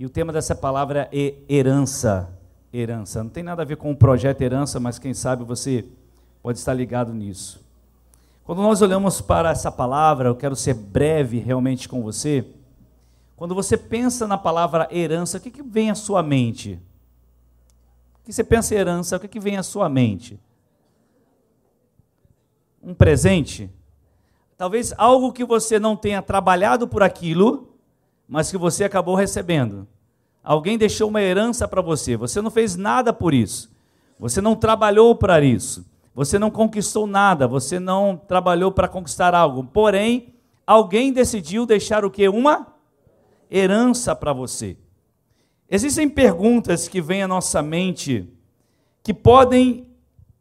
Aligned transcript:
E 0.00 0.06
o 0.06 0.08
tema 0.08 0.32
dessa 0.32 0.54
palavra 0.54 1.10
é 1.12 1.34
herança. 1.46 2.30
Herança. 2.72 3.22
Não 3.22 3.28
tem 3.28 3.42
nada 3.42 3.60
a 3.60 3.66
ver 3.66 3.76
com 3.76 3.90
o 3.90 3.94
projeto 3.94 4.40
herança, 4.40 4.80
mas 4.80 4.98
quem 4.98 5.12
sabe 5.12 5.44
você 5.44 5.84
pode 6.42 6.56
estar 6.56 6.72
ligado 6.72 7.12
nisso. 7.12 7.62
Quando 8.42 8.62
nós 8.62 8.80
olhamos 8.80 9.20
para 9.20 9.50
essa 9.50 9.70
palavra, 9.70 10.30
eu 10.30 10.34
quero 10.34 10.56
ser 10.56 10.72
breve 10.72 11.38
realmente 11.38 11.86
com 11.86 12.00
você. 12.00 12.46
Quando 13.36 13.54
você 13.54 13.76
pensa 13.76 14.26
na 14.26 14.38
palavra 14.38 14.88
herança, 14.90 15.36
o 15.36 15.40
que, 15.42 15.50
que 15.50 15.62
vem 15.62 15.90
à 15.90 15.94
sua 15.94 16.22
mente? 16.22 16.80
O 18.22 18.24
que 18.24 18.32
você 18.32 18.42
pensa 18.42 18.74
em 18.74 18.78
herança, 18.78 19.18
o 19.18 19.20
que, 19.20 19.28
que 19.28 19.38
vem 19.38 19.58
à 19.58 19.62
sua 19.62 19.86
mente? 19.90 20.40
Um 22.82 22.94
presente? 22.94 23.68
Talvez 24.56 24.94
algo 24.96 25.30
que 25.30 25.44
você 25.44 25.78
não 25.78 25.94
tenha 25.94 26.22
trabalhado 26.22 26.88
por 26.88 27.02
aquilo, 27.02 27.69
mas 28.30 28.48
que 28.48 28.56
você 28.56 28.84
acabou 28.84 29.16
recebendo. 29.16 29.88
Alguém 30.42 30.78
deixou 30.78 31.08
uma 31.08 31.20
herança 31.20 31.66
para 31.66 31.82
você, 31.82 32.16
você 32.16 32.40
não 32.40 32.50
fez 32.50 32.76
nada 32.76 33.12
por 33.12 33.34
isso. 33.34 33.68
Você 34.20 34.40
não 34.40 34.54
trabalhou 34.54 35.16
para 35.16 35.40
isso. 35.40 35.84
Você 36.14 36.38
não 36.38 36.50
conquistou 36.50 37.08
nada, 37.08 37.48
você 37.48 37.80
não 37.80 38.16
trabalhou 38.16 38.70
para 38.70 38.86
conquistar 38.86 39.34
algo. 39.34 39.64
Porém, 39.64 40.34
alguém 40.64 41.12
decidiu 41.12 41.66
deixar 41.66 42.04
o 42.04 42.10
que? 42.10 42.28
Uma 42.28 42.68
herança 43.50 44.14
para 44.14 44.32
você. 44.32 44.76
Existem 45.68 46.08
perguntas 46.08 46.86
que 46.86 47.00
vêm 47.00 47.24
à 47.24 47.28
nossa 47.28 47.60
mente 47.60 48.28
que 49.02 49.12
podem 49.12 49.86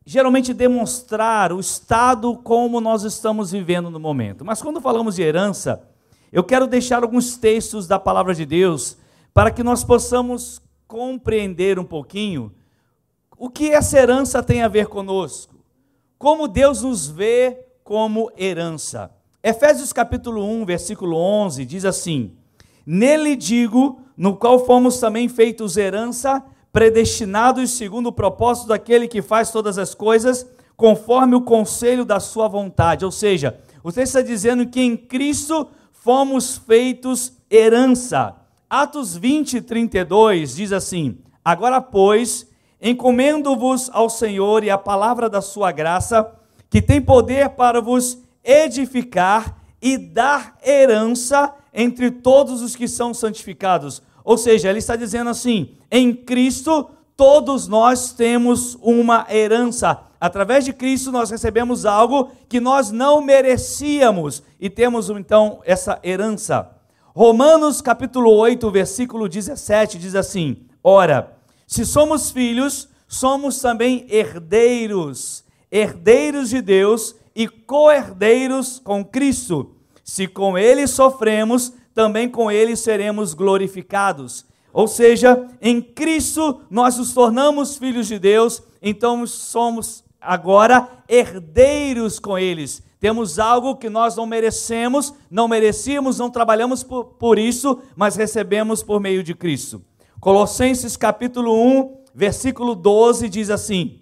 geralmente 0.06 0.54
demonstrar 0.54 1.52
o 1.52 1.60
estado 1.60 2.36
como 2.38 2.80
nós 2.82 3.04
estamos 3.04 3.52
vivendo 3.52 3.90
no 3.90 4.00
momento. 4.00 4.46
Mas 4.46 4.62
quando 4.62 4.82
falamos 4.82 5.16
de 5.16 5.22
herança, 5.24 5.88
eu 6.32 6.44
quero 6.44 6.68
deixar 6.68 7.04
alguns 7.04 7.38
textos 7.38 7.88
da 7.88 8.00
palavra 8.00 8.34
de 8.34 8.46
Deus 8.46 8.98
para 9.34 9.52
que 9.52 9.64
nós 9.64 9.84
possamos 9.84 10.62
compreender 10.88 11.80
um 11.80 11.84
pouquinho 11.84 12.52
o 13.38 13.50
que 13.50 13.70
essa 13.70 13.98
herança 13.98 14.44
tem 14.44 14.62
a 14.62 14.68
ver 14.68 14.88
conosco, 14.88 15.56
como 16.18 16.48
Deus 16.48 16.82
nos 16.82 17.08
vê 17.08 17.66
como 17.84 18.30
herança. 18.38 19.10
Efésios 19.42 19.94
capítulo 19.94 20.44
1, 20.44 20.66
versículo 20.66 21.16
11 21.16 21.66
diz 21.66 21.86
assim: 21.86 22.34
Nele 22.86 23.36
digo, 23.36 24.02
no 24.18 24.36
qual 24.36 24.66
fomos 24.66 25.00
também 25.00 25.30
feitos 25.30 25.78
herança, 25.78 26.44
predestinados 26.74 27.72
segundo 27.72 28.08
o 28.08 28.12
propósito 28.12 28.68
daquele 28.68 29.08
que 29.08 29.22
faz 29.22 29.52
todas 29.52 29.78
as 29.78 29.96
coisas, 29.96 30.46
conforme 30.76 31.36
o 31.36 31.42
conselho 31.42 32.04
da 32.04 32.20
sua 32.20 32.50
vontade. 32.50 33.06
Ou 33.06 33.12
seja, 33.12 33.58
o 33.82 33.92
texto 33.92 34.18
está 34.18 34.22
dizendo 34.22 34.68
que 34.68 34.82
em 34.82 34.98
Cristo 34.98 35.70
fomos 36.02 36.58
feitos 36.58 37.34
herança. 37.50 38.36
Atos 38.70 39.16
20, 39.16 39.62
32 39.62 40.56
diz 40.56 40.72
assim: 40.72 41.18
Agora, 41.44 41.82
pois, 41.82 42.48
encomendo-vos 42.82 43.90
ao 43.92 44.10
Senhor 44.10 44.64
e 44.64 44.70
à 44.70 44.78
palavra 44.78 45.30
da 45.30 45.42
sua 45.42 45.72
graça, 45.72 46.32
que 46.70 46.82
tem 46.82 47.02
poder 47.02 47.50
para 47.50 47.82
vos 47.82 48.20
edificar 48.44 49.58
e 49.82 49.98
dar 49.98 50.58
herança 50.66 51.54
entre 51.74 52.12
todos 52.12 52.62
os 52.62 52.76
que 52.76 52.88
são 52.88 53.14
santificados. 53.14 54.02
Ou 54.24 54.38
seja, 54.38 54.70
ele 54.70 54.80
está 54.80 54.96
dizendo 54.96 55.30
assim: 55.30 55.78
em 55.92 56.14
Cristo 56.14 56.90
todos 57.16 57.68
nós 57.68 58.14
temos 58.14 58.78
uma 58.82 59.26
herança. 59.30 60.00
Através 60.20 60.66
de 60.66 60.74
Cristo 60.74 61.12
nós 61.12 61.30
recebemos 61.30 61.86
algo 61.86 62.32
que 62.50 62.60
nós 62.60 62.92
não 62.92 63.22
merecíamos 63.22 64.44
e 64.60 64.70
temos 64.70 65.10
então 65.10 65.62
essa 65.64 66.00
herança. 66.04 66.70
Romanos 67.16 67.82
capítulo 67.82 68.32
8, 68.32 68.70
versículo 68.70 69.30
17 69.30 69.98
diz 69.98 70.16
assim: 70.16 70.66
Ora, 70.84 71.38
se 71.66 71.86
somos 71.86 72.32
filhos, 72.32 72.90
somos 73.08 73.60
também 73.60 74.06
herdeiros, 74.10 75.44
herdeiros 75.72 76.50
de 76.50 76.62
Deus 76.62 77.16
e 77.34 77.48
co-herdeiros 77.48 78.80
com 78.80 79.06
Cristo. 79.06 79.76
Se 80.04 80.28
com 80.28 80.58
ele 80.58 80.86
sofremos, 80.86 81.72
também 81.94 82.28
com 82.30 82.52
ele 82.52 82.76
seremos 82.76 83.34
glorificados. 83.34 84.46
Ou 84.74 84.88
seja, 84.88 85.48
em 85.62 85.82
Cristo 85.82 86.62
nós 86.70 86.98
nos 86.98 87.14
tornamos 87.14 87.78
filhos 87.78 88.08
de 88.08 88.20
Deus, 88.20 88.62
então 88.82 89.26
somos 89.26 90.04
agora 90.22 90.88
herdeiros 91.08 92.20
com 92.20 92.38
eles. 92.38 92.84
Temos 93.00 93.40
algo 93.40 93.78
que 93.78 93.90
nós 93.90 94.16
não 94.16 94.26
merecemos, 94.26 95.14
não 95.32 95.48
merecíamos, 95.48 96.20
não 96.20 96.30
trabalhamos 96.30 96.84
por, 96.84 97.06
por 97.06 97.40
isso, 97.40 97.82
mas 97.96 98.16
recebemos 98.16 98.84
por 98.84 99.00
meio 99.00 99.24
de 99.24 99.34
Cristo. 99.34 99.82
Colossenses 100.20 100.98
capítulo 100.98 101.54
1, 101.54 102.04
versículo 102.14 102.76
12 102.76 103.30
diz 103.30 103.50
assim: 103.50 104.02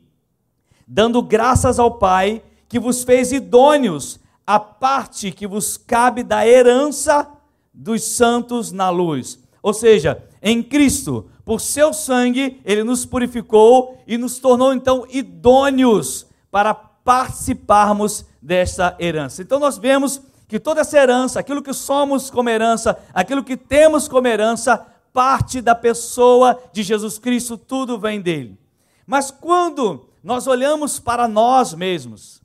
Dando 0.88 1.22
graças 1.22 1.78
ao 1.78 2.00
Pai 2.00 2.42
que 2.68 2.80
vos 2.80 3.04
fez 3.04 3.32
idôneos 3.32 4.20
a 4.46 4.60
parte 4.60 5.32
que 5.32 5.46
vos 5.46 5.78
cabe 5.78 6.24
da 6.24 6.48
herança 6.48 7.30
dos 7.74 8.02
santos 8.04 8.72
na 8.72 8.90
luz. 8.90 9.40
Ou 9.62 9.74
seja, 9.74 10.24
em 10.50 10.64
Cristo, 10.64 11.30
por 11.44 11.60
seu 11.60 11.92
sangue, 11.92 12.62
ele 12.64 12.82
nos 12.82 13.06
purificou 13.06 14.02
e 14.08 14.18
nos 14.18 14.40
tornou 14.40 14.74
então 14.74 15.06
idôneos 15.10 16.26
para 16.50 16.74
participarmos 16.74 18.26
desta 18.42 18.96
herança. 18.98 19.42
Então 19.42 19.60
nós 19.60 19.78
vemos 19.78 20.22
que 20.48 20.58
toda 20.58 20.80
essa 20.80 20.98
herança, 20.98 21.38
aquilo 21.38 21.62
que 21.62 21.74
somos 21.74 22.30
como 22.30 22.50
herança, 22.50 22.98
aquilo 23.14 23.44
que 23.44 23.58
temos 23.58 24.08
como 24.08 24.26
herança, 24.26 24.86
parte 25.12 25.60
da 25.60 25.76
pessoa 25.76 26.58
de 26.72 26.82
Jesus 26.82 27.20
Cristo, 27.20 27.58
tudo 27.58 28.00
vem 28.00 28.22
dele. 28.22 28.58
Mas 29.06 29.30
quando 29.30 30.08
nós 30.24 30.48
olhamos 30.48 30.98
para 30.98 31.28
nós 31.28 31.74
mesmos, 31.74 32.42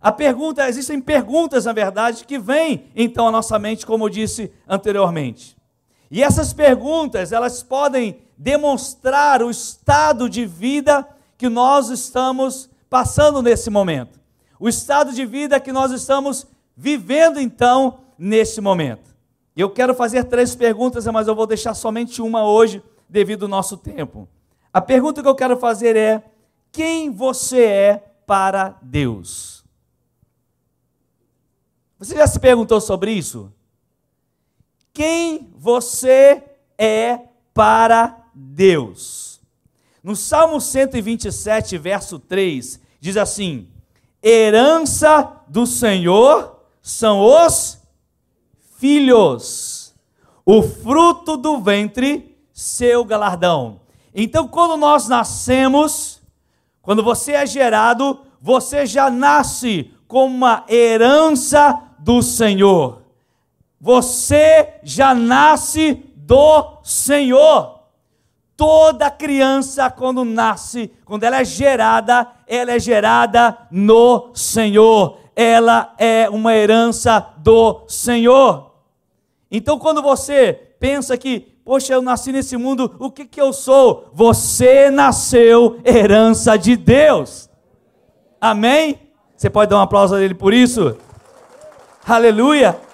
a 0.00 0.12
pergunta, 0.12 0.68
existem 0.68 1.00
perguntas, 1.00 1.64
na 1.64 1.72
verdade, 1.72 2.24
que 2.24 2.38
vêm 2.38 2.84
então 2.94 3.26
à 3.26 3.32
nossa 3.32 3.58
mente, 3.58 3.84
como 3.84 4.04
eu 4.04 4.08
disse 4.08 4.52
anteriormente. 4.68 5.56
E 6.10 6.22
essas 6.22 6.52
perguntas, 6.52 7.32
elas 7.32 7.62
podem 7.62 8.18
demonstrar 8.36 9.42
o 9.42 9.50
estado 9.50 10.28
de 10.28 10.44
vida 10.44 11.06
que 11.36 11.48
nós 11.48 11.88
estamos 11.90 12.70
passando 12.88 13.42
nesse 13.42 13.70
momento. 13.70 14.20
O 14.58 14.68
estado 14.68 15.12
de 15.12 15.26
vida 15.26 15.60
que 15.60 15.72
nós 15.72 15.90
estamos 15.92 16.46
vivendo 16.76 17.40
então 17.40 18.00
nesse 18.18 18.60
momento. 18.60 19.14
Eu 19.56 19.70
quero 19.70 19.94
fazer 19.94 20.24
três 20.24 20.54
perguntas, 20.54 21.06
mas 21.06 21.28
eu 21.28 21.34
vou 21.34 21.46
deixar 21.46 21.74
somente 21.74 22.20
uma 22.20 22.44
hoje, 22.44 22.82
devido 23.08 23.44
ao 23.44 23.48
nosso 23.48 23.76
tempo. 23.76 24.28
A 24.72 24.80
pergunta 24.80 25.22
que 25.22 25.28
eu 25.28 25.34
quero 25.34 25.56
fazer 25.56 25.96
é: 25.96 26.24
quem 26.72 27.10
você 27.10 27.64
é 27.64 27.96
para 28.26 28.76
Deus? 28.82 29.64
Você 31.98 32.16
já 32.16 32.26
se 32.26 32.40
perguntou 32.40 32.80
sobre 32.80 33.12
isso? 33.12 33.52
Quem 34.94 35.52
você 35.58 36.40
é 36.78 37.18
para 37.52 38.16
Deus? 38.32 39.40
No 40.00 40.14
Salmo 40.14 40.60
127, 40.60 41.76
verso 41.76 42.20
3, 42.20 42.80
diz 43.00 43.16
assim: 43.16 43.66
Herança 44.22 45.42
do 45.48 45.66
Senhor 45.66 46.60
são 46.80 47.20
os 47.20 47.78
filhos, 48.76 49.92
o 50.46 50.62
fruto 50.62 51.36
do 51.36 51.58
ventre, 51.58 52.38
seu 52.52 53.04
galardão. 53.04 53.80
Então, 54.14 54.46
quando 54.46 54.76
nós 54.76 55.08
nascemos, 55.08 56.22
quando 56.80 57.02
você 57.02 57.32
é 57.32 57.44
gerado, 57.44 58.20
você 58.40 58.86
já 58.86 59.10
nasce 59.10 59.90
com 60.06 60.26
uma 60.26 60.64
herança 60.68 61.82
do 61.98 62.22
Senhor. 62.22 63.03
Você 63.84 64.76
já 64.82 65.14
nasce 65.14 66.02
do 66.16 66.78
Senhor. 66.82 67.80
Toda 68.56 69.10
criança, 69.10 69.90
quando 69.90 70.24
nasce, 70.24 70.90
quando 71.04 71.24
ela 71.24 71.42
é 71.42 71.44
gerada, 71.44 72.26
ela 72.46 72.72
é 72.72 72.78
gerada 72.78 73.58
no 73.70 74.30
Senhor. 74.32 75.18
Ela 75.36 75.94
é 75.98 76.30
uma 76.30 76.54
herança 76.56 77.34
do 77.36 77.84
Senhor. 77.86 78.72
Então, 79.50 79.78
quando 79.78 80.00
você 80.00 80.54
pensa 80.80 81.18
que, 81.18 81.40
poxa, 81.62 81.92
eu 81.92 82.00
nasci 82.00 82.32
nesse 82.32 82.56
mundo, 82.56 82.96
o 82.98 83.10
que, 83.10 83.26
que 83.26 83.38
eu 83.38 83.52
sou? 83.52 84.08
Você 84.14 84.90
nasceu 84.90 85.78
herança 85.84 86.56
de 86.56 86.74
Deus. 86.74 87.50
Amém? 88.40 88.98
Você 89.36 89.50
pode 89.50 89.68
dar 89.68 89.76
um 89.76 89.82
aplauso 89.82 90.14
a 90.14 90.22
ele 90.22 90.34
por 90.34 90.54
isso? 90.54 90.96
Aleluia! 92.08 92.93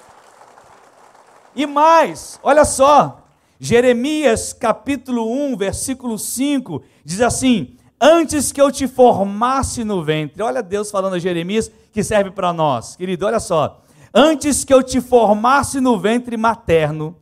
E 1.61 1.67
mais, 1.67 2.41
olha 2.43 2.65
só, 2.65 3.27
Jeremias 3.59 4.55
capítulo 4.55 5.31
1, 5.31 5.59
versículo 5.59 6.19
5, 6.19 6.83
diz 7.05 7.21
assim: 7.21 7.77
Antes 8.01 8.51
que 8.51 8.63
eu 8.63 8.73
te 8.73 8.89
formasse 8.89 9.85
no 9.85 10.03
ventre, 10.03 10.43
olha 10.43 10.63
Deus 10.63 10.91
falando 10.91 11.17
a 11.17 11.19
Jeremias 11.19 11.71
que 11.93 12.03
serve 12.03 12.31
para 12.31 12.51
nós, 12.51 12.97
querido, 12.97 13.27
olha 13.27 13.39
só. 13.39 13.83
Antes 14.15 14.65
que 14.65 14.73
eu 14.73 14.83
te 14.83 15.03
formasse 15.03 15.83
no 15.83 15.99
ventre 15.99 16.35
materno, 16.35 17.15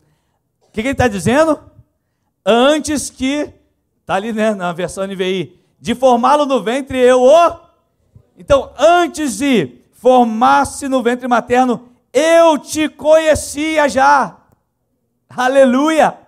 o 0.63 0.71
que, 0.71 0.83
que 0.83 0.89
ele 0.89 0.93
está 0.93 1.09
dizendo? 1.09 1.59
antes 2.47 3.11
que, 3.11 3.53
está 4.01 4.15
ali 4.15 4.33
né, 4.33 4.55
na 4.55 4.73
versão 4.73 5.05
NVI, 5.05 5.61
de 5.81 5.97
formá-lo 5.97 6.47
no 6.47 6.63
ventre, 6.63 6.97
eu 6.97 7.23
o. 7.23 7.57
Então, 8.39 8.71
antes 8.79 9.39
de 9.39 9.81
formar-se 9.95 10.87
no 10.87 11.03
ventre 11.03 11.27
materno, 11.27 11.88
eu 12.19 12.59
te 12.59 12.89
conhecia 12.89 13.89
já. 13.89 14.37
Aleluia! 15.29 16.19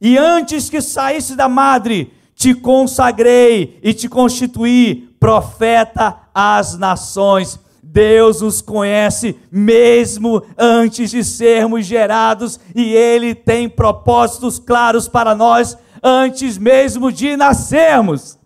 E 0.00 0.18
antes 0.18 0.68
que 0.68 0.80
saísse 0.80 1.36
da 1.36 1.48
madre, 1.48 2.12
te 2.34 2.54
consagrei 2.54 3.78
e 3.82 3.94
te 3.94 4.08
constituí 4.08 5.16
profeta 5.18 6.18
às 6.34 6.76
nações. 6.76 7.58
Deus 7.82 8.42
os 8.42 8.60
conhece 8.60 9.38
mesmo 9.50 10.42
antes 10.58 11.10
de 11.10 11.24
sermos 11.24 11.86
gerados 11.86 12.60
e 12.74 12.92
Ele 12.94 13.34
tem 13.34 13.68
propósitos 13.68 14.58
claros 14.58 15.08
para 15.08 15.34
nós 15.34 15.78
antes 16.02 16.58
mesmo 16.58 17.10
de 17.10 17.36
nascermos. 17.36 18.38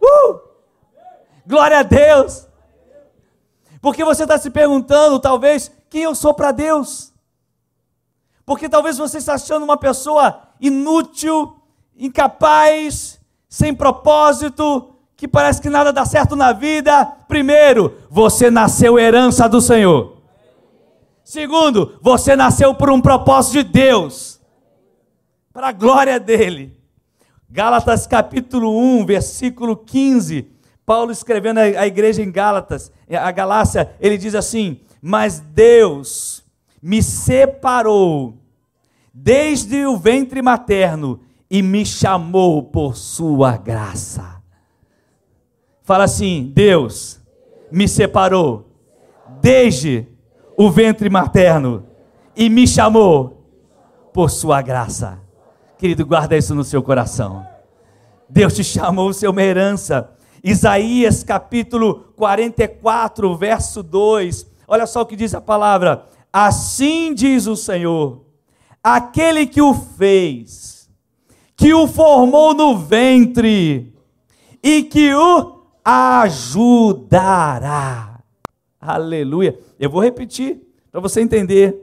Uh! 0.00 0.38
Glória 1.46 1.80
a 1.80 1.82
Deus! 1.82 2.46
Porque 3.82 4.02
você 4.02 4.22
está 4.22 4.38
se 4.38 4.48
perguntando, 4.48 5.18
talvez, 5.18 5.70
quem 5.94 6.02
eu 6.02 6.14
sou 6.16 6.34
para 6.34 6.50
Deus? 6.50 7.12
Porque 8.44 8.68
talvez 8.68 8.98
você 8.98 9.18
está 9.18 9.34
achando 9.34 9.62
uma 9.62 9.76
pessoa 9.76 10.42
inútil, 10.60 11.54
incapaz, 11.96 13.20
sem 13.48 13.72
propósito, 13.72 14.92
que 15.14 15.28
parece 15.28 15.62
que 15.62 15.70
nada 15.70 15.92
dá 15.92 16.04
certo 16.04 16.34
na 16.34 16.52
vida. 16.52 17.04
Primeiro, 17.28 17.96
você 18.10 18.50
nasceu 18.50 18.98
herança 18.98 19.48
do 19.48 19.60
Senhor. 19.60 20.16
Segundo, 21.22 21.96
você 22.02 22.34
nasceu 22.34 22.74
por 22.74 22.90
um 22.90 23.00
propósito 23.00 23.62
de 23.62 23.62
Deus, 23.62 24.40
para 25.52 25.68
a 25.68 25.72
glória 25.72 26.18
dele. 26.18 26.76
Gálatas 27.48 28.04
capítulo 28.04 28.76
1, 28.76 29.06
versículo 29.06 29.76
15. 29.76 30.50
Paulo 30.84 31.12
escrevendo 31.12 31.58
à 31.58 31.86
igreja 31.86 32.20
em 32.20 32.32
Gálatas, 32.32 32.90
a 33.08 33.30
Galácia, 33.30 33.94
ele 34.00 34.18
diz 34.18 34.34
assim: 34.34 34.80
Mas 35.06 35.38
Deus 35.38 36.42
me 36.80 37.02
separou 37.02 38.38
desde 39.12 39.84
o 39.84 39.98
ventre 39.98 40.40
materno 40.40 41.20
e 41.50 41.60
me 41.60 41.84
chamou 41.84 42.62
por 42.62 42.96
sua 42.96 43.58
graça. 43.58 44.42
Fala 45.82 46.04
assim: 46.04 46.50
Deus 46.54 47.20
me 47.70 47.86
separou 47.86 48.66
desde 49.42 50.06
o 50.56 50.70
ventre 50.70 51.10
materno 51.10 51.84
e 52.34 52.48
me 52.48 52.66
chamou 52.66 53.46
por 54.10 54.30
sua 54.30 54.62
graça. 54.62 55.20
Querido, 55.76 56.06
guarda 56.06 56.34
isso 56.34 56.54
no 56.54 56.64
seu 56.64 56.82
coração. 56.82 57.46
Deus 58.26 58.54
te 58.54 58.64
chamou, 58.64 59.12
ser 59.12 59.28
uma 59.28 59.42
herança. 59.42 60.10
Isaías 60.42 61.22
capítulo 61.22 62.10
44, 62.16 63.36
verso 63.36 63.82
2. 63.82 64.53
Olha 64.66 64.86
só 64.86 65.02
o 65.02 65.06
que 65.06 65.16
diz 65.16 65.34
a 65.34 65.40
palavra. 65.40 66.06
Assim 66.32 67.14
diz 67.14 67.46
o 67.46 67.56
Senhor: 67.56 68.24
aquele 68.82 69.46
que 69.46 69.62
o 69.62 69.72
fez, 69.72 70.90
que 71.56 71.72
o 71.72 71.86
formou 71.86 72.52
no 72.52 72.76
ventre 72.76 73.94
e 74.62 74.82
que 74.82 75.14
o 75.14 75.62
ajudará. 75.84 77.30
Aleluia. 78.80 79.58
Eu 79.78 79.88
vou 79.90 80.02
repetir 80.02 80.60
para 80.90 81.00
você 81.00 81.20
entender. 81.20 81.80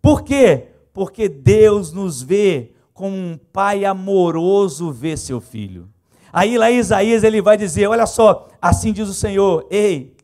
Por 0.00 0.22
quê? 0.22 0.68
Porque 0.92 1.28
Deus 1.28 1.92
nos 1.92 2.22
vê 2.22 2.72
como 2.92 3.16
um 3.16 3.38
pai 3.52 3.84
amoroso 3.84 4.92
vê 4.92 5.16
seu 5.16 5.40
filho. 5.40 5.88
Aí 6.32 6.56
lá 6.56 6.70
em 6.70 6.78
Isaías 6.78 7.24
ele 7.24 7.42
vai 7.42 7.56
dizer: 7.56 7.86
Olha 7.86 8.06
só, 8.06 8.48
assim 8.60 8.92
diz 8.92 9.08
o 9.08 9.14
Senhor, 9.14 9.66
ei, 9.70 10.14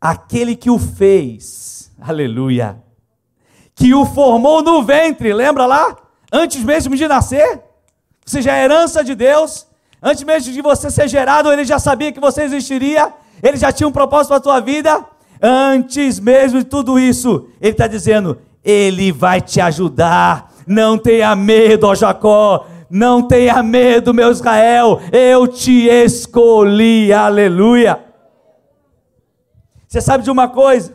aquele 0.00 0.54
que 0.54 0.70
o 0.70 0.78
fez, 0.78 1.90
aleluia, 2.00 2.82
que 3.74 3.94
o 3.94 4.04
formou 4.06 4.62
no 4.62 4.82
ventre, 4.82 5.32
lembra 5.32 5.66
lá? 5.66 5.96
Antes 6.32 6.62
mesmo 6.62 6.96
de 6.96 7.06
nascer, 7.06 7.60
você 8.24 8.42
já 8.42 8.56
é 8.56 8.64
herança 8.64 9.04
de 9.04 9.14
Deus, 9.14 9.66
antes 10.02 10.22
mesmo 10.24 10.52
de 10.52 10.60
você 10.60 10.90
ser 10.90 11.08
gerado, 11.08 11.52
ele 11.52 11.64
já 11.64 11.78
sabia 11.78 12.12
que 12.12 12.20
você 12.20 12.42
existiria, 12.42 13.12
ele 13.42 13.56
já 13.56 13.70
tinha 13.70 13.86
um 13.86 13.92
propósito 13.92 14.28
para 14.28 14.36
a 14.38 14.40
tua 14.40 14.60
vida, 14.60 15.04
antes 15.40 16.18
mesmo 16.18 16.58
de 16.58 16.64
tudo 16.64 16.98
isso, 16.98 17.48
ele 17.60 17.72
está 17.72 17.86
dizendo: 17.86 18.38
Ele 18.64 19.12
vai 19.12 19.40
te 19.40 19.60
ajudar, 19.60 20.52
não 20.66 20.98
tenha 20.98 21.36
medo, 21.36 21.86
ó 21.86 21.94
Jacó, 21.94 22.66
não 22.90 23.22
tenha 23.22 23.62
medo, 23.62 24.14
meu 24.14 24.30
Israel, 24.30 25.00
eu 25.12 25.46
te 25.46 25.86
escolhi, 25.88 27.12
aleluia. 27.12 28.05
Você 29.96 30.02
sabe 30.02 30.24
de 30.24 30.30
uma 30.30 30.46
coisa? 30.46 30.94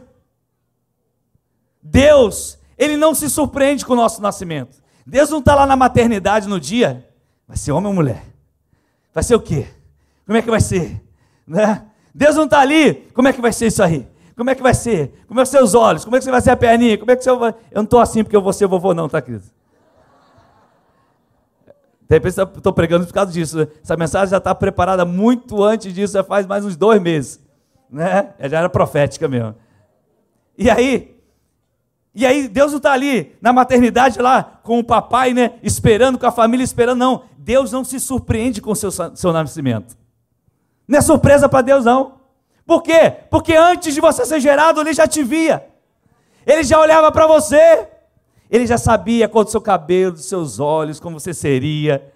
Deus 1.82 2.60
ele 2.78 2.96
não 2.96 3.16
se 3.16 3.32
surpreende 3.32 3.84
com 3.84 3.94
o 3.94 3.96
nosso 3.96 4.22
nascimento. 4.22 4.80
Deus 5.08 5.28
não 5.32 5.40
está 5.40 5.56
lá 5.56 5.66
na 5.66 5.76
maternidade 5.76 6.48
no 6.48 6.60
dia. 6.60 7.10
Vai 7.48 7.58
ser 7.58 7.72
homem 7.72 7.88
ou 7.88 7.96
mulher? 7.96 8.24
Vai 9.12 9.24
ser 9.24 9.34
o 9.34 9.42
quê? 9.42 9.66
Como 10.24 10.38
é 10.38 10.42
que 10.44 10.52
vai 10.52 10.62
ser? 10.62 11.02
Né? 11.48 11.84
Deus 12.14 12.36
não 12.36 12.44
está 12.44 12.60
ali. 12.60 12.94
Como 13.16 13.28
é 13.28 13.34
que 13.34 13.42
vai 13.42 13.52
ser 13.52 13.68
isso 13.68 13.82
aí? 13.82 14.08
Como 14.38 14.52
é 14.52 14.54
que 14.54 14.62
vai 14.62 14.76
ser? 14.76 15.26
Como 15.28 15.40
é 15.40 15.44
que 15.44 15.50
ser 15.50 15.64
os 15.64 15.74
olhos? 15.74 16.06
Como 16.06 16.16
é 16.16 16.20
que 16.20 16.26
você 16.26 16.32
vai 16.32 16.42
ser 16.42 16.52
a 16.52 16.58
perninha? 16.58 16.96
Como 16.96 17.10
é 17.10 17.16
que 17.16 17.24
você 17.24 17.36
vai... 17.36 17.56
Eu 17.72 17.78
não 17.78 17.84
estou 17.86 18.00
assim 18.00 18.24
porque 18.24 18.36
eu 18.36 18.42
vou 18.44 18.54
ser 18.54 18.68
vovô, 18.68 18.94
não, 18.94 19.10
tá, 19.10 19.20
querido? 19.20 19.46
De 22.08 22.16
repente 22.16 22.40
estou 22.40 22.72
pregando 22.72 23.08
por 23.08 23.14
causa 23.14 23.32
disso. 23.32 23.58
Né? 23.58 23.68
Essa 23.84 23.98
mensagem 23.98 24.30
já 24.30 24.38
está 24.38 24.54
preparada 24.54 25.06
muito 25.06 25.64
antes 25.64 25.92
disso, 25.92 26.14
já 26.14 26.24
faz 26.24 26.46
mais 26.46 26.64
uns 26.64 26.76
dois 26.76 27.02
meses. 27.02 27.51
Né? 27.92 28.34
Já 28.40 28.60
era 28.60 28.70
profética 28.70 29.28
mesmo. 29.28 29.56
E 30.58 30.70
aí, 30.70 31.18
e 32.14 32.26
aí 32.26 32.48
Deus 32.48 32.72
não 32.72 32.78
está 32.78 32.92
ali 32.92 33.36
na 33.42 33.52
maternidade 33.52 34.20
lá 34.20 34.60
com 34.64 34.80
o 34.80 34.84
papai, 34.84 35.34
né, 35.34 35.54
esperando, 35.64 36.20
com 36.20 36.26
a 36.26 36.32
família 36.32 36.64
esperando, 36.64 37.00
não. 37.00 37.24
Deus 37.38 37.72
não 37.72 37.84
se 37.84 38.00
surpreende 38.00 38.62
com 38.62 38.72
o 38.72 38.76
seu, 38.76 38.92
seu 38.92 39.34
nascimento. 39.34 39.98
Não 40.88 41.00
é 41.00 41.02
surpresa 41.02 41.48
para 41.48 41.62
Deus, 41.62 41.86
não. 41.86 42.20
Por 42.66 42.84
quê? 42.84 43.14
Porque 43.30 43.56
antes 43.56 43.94
de 43.94 44.02
você 44.02 44.26
ser 44.26 44.40
gerado, 44.40 44.82
Ele 44.82 44.94
já 44.94 45.08
te 45.08 45.24
via. 45.24 45.66
Ele 46.46 46.64
já 46.64 46.80
olhava 46.80 47.12
para 47.12 47.26
você. 47.28 47.88
Ele 48.50 48.68
já 48.68 48.78
sabia 48.78 49.28
qual 49.30 49.44
do 49.44 49.50
seu 49.50 49.62
cabelo, 49.62 50.12
dos 50.12 50.26
seus 50.26 50.60
olhos, 50.60 51.00
como 51.00 51.20
você 51.20 51.34
seria. 51.34 52.11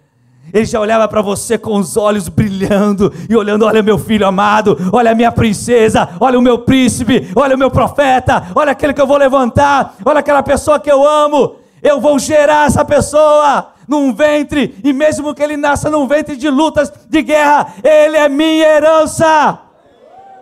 Ele 0.52 0.64
já 0.64 0.80
olhava 0.80 1.08
para 1.08 1.20
você 1.20 1.58
com 1.58 1.76
os 1.76 1.96
olhos 1.96 2.28
brilhando 2.28 3.12
e 3.28 3.36
olhando: 3.36 3.64
olha 3.64 3.82
meu 3.82 3.98
filho 3.98 4.26
amado, 4.26 4.76
olha 4.92 5.14
minha 5.14 5.32
princesa, 5.32 6.08
olha 6.20 6.38
o 6.38 6.42
meu 6.42 6.60
príncipe, 6.60 7.30
olha 7.34 7.56
o 7.56 7.58
meu 7.58 7.70
profeta, 7.70 8.48
olha 8.54 8.72
aquele 8.72 8.94
que 8.94 9.00
eu 9.00 9.06
vou 9.06 9.16
levantar, 9.16 9.96
olha 10.04 10.20
aquela 10.20 10.42
pessoa 10.42 10.78
que 10.78 10.90
eu 10.90 11.06
amo. 11.06 11.56
Eu 11.82 12.00
vou 12.00 12.18
gerar 12.18 12.66
essa 12.66 12.84
pessoa 12.84 13.72
num 13.86 14.12
ventre, 14.12 14.76
e 14.82 14.92
mesmo 14.92 15.34
que 15.34 15.42
ele 15.42 15.56
nasça 15.56 15.90
num 15.90 16.06
ventre 16.06 16.36
de 16.36 16.50
lutas, 16.50 16.92
de 17.08 17.22
guerra, 17.22 17.74
ele 17.84 18.16
é 18.16 18.28
minha 18.28 18.66
herança. 18.66 19.60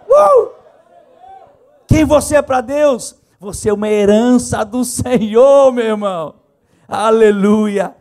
Uh! 0.09 0.49
Quem 1.87 2.05
você 2.05 2.37
é 2.37 2.43
para 2.43 2.61
Deus? 2.61 3.17
Você 3.39 3.69
é 3.69 3.73
uma 3.73 3.89
herança 3.89 4.65
do 4.65 4.85
Senhor, 4.85 5.71
meu 5.73 5.85
irmão. 5.85 6.35
Aleluia. 6.89 7.95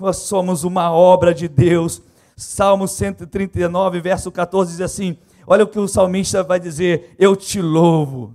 Nós 0.00 0.16
somos 0.16 0.64
uma 0.64 0.90
obra 0.90 1.34
de 1.34 1.46
Deus. 1.46 2.00
Salmo 2.34 2.88
139, 2.88 4.00
verso 4.00 4.32
14 4.32 4.70
diz 4.72 4.80
assim: 4.80 5.18
Olha 5.46 5.64
o 5.64 5.66
que 5.66 5.78
o 5.78 5.86
salmista 5.86 6.42
vai 6.42 6.58
dizer: 6.58 7.14
Eu 7.18 7.36
te 7.36 7.60
louvo, 7.60 8.32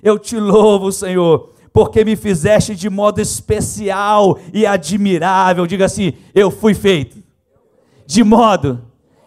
eu 0.00 0.20
te 0.20 0.38
louvo, 0.38 0.92
Senhor, 0.92 1.50
porque 1.72 2.04
me 2.04 2.14
fizeste 2.14 2.76
de 2.76 2.88
modo 2.88 3.20
especial 3.20 4.38
e 4.54 4.64
admirável. 4.64 5.66
Diga 5.66 5.86
assim: 5.86 6.12
Eu 6.32 6.48
fui 6.48 6.74
feito 6.74 7.18
de 8.06 8.22
modo 8.22 8.80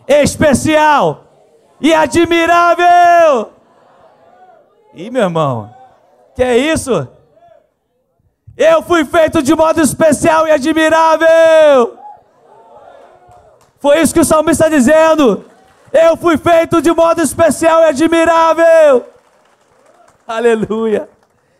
especial 0.07 1.25
e 1.81 1.93
admirável. 1.93 3.51
E 4.93 5.11
meu 5.11 5.23
irmão, 5.23 5.69
que 6.33 6.41
é 6.41 6.57
isso? 6.57 7.09
Eu 8.55 8.83
fui 8.83 9.03
feito 9.03 9.41
de 9.41 9.55
modo 9.55 9.81
especial 9.81 10.47
e 10.47 10.51
admirável. 10.51 11.97
Foi 13.79 13.99
isso 13.99 14.13
que 14.13 14.19
o 14.19 14.25
salmista 14.25 14.65
está 14.65 14.77
dizendo. 14.77 15.45
Eu 15.91 16.15
fui 16.15 16.37
feito 16.37 16.81
de 16.81 16.91
modo 16.91 17.21
especial 17.21 17.81
e 17.81 17.85
admirável. 17.85 19.05
Aleluia. 20.27 21.09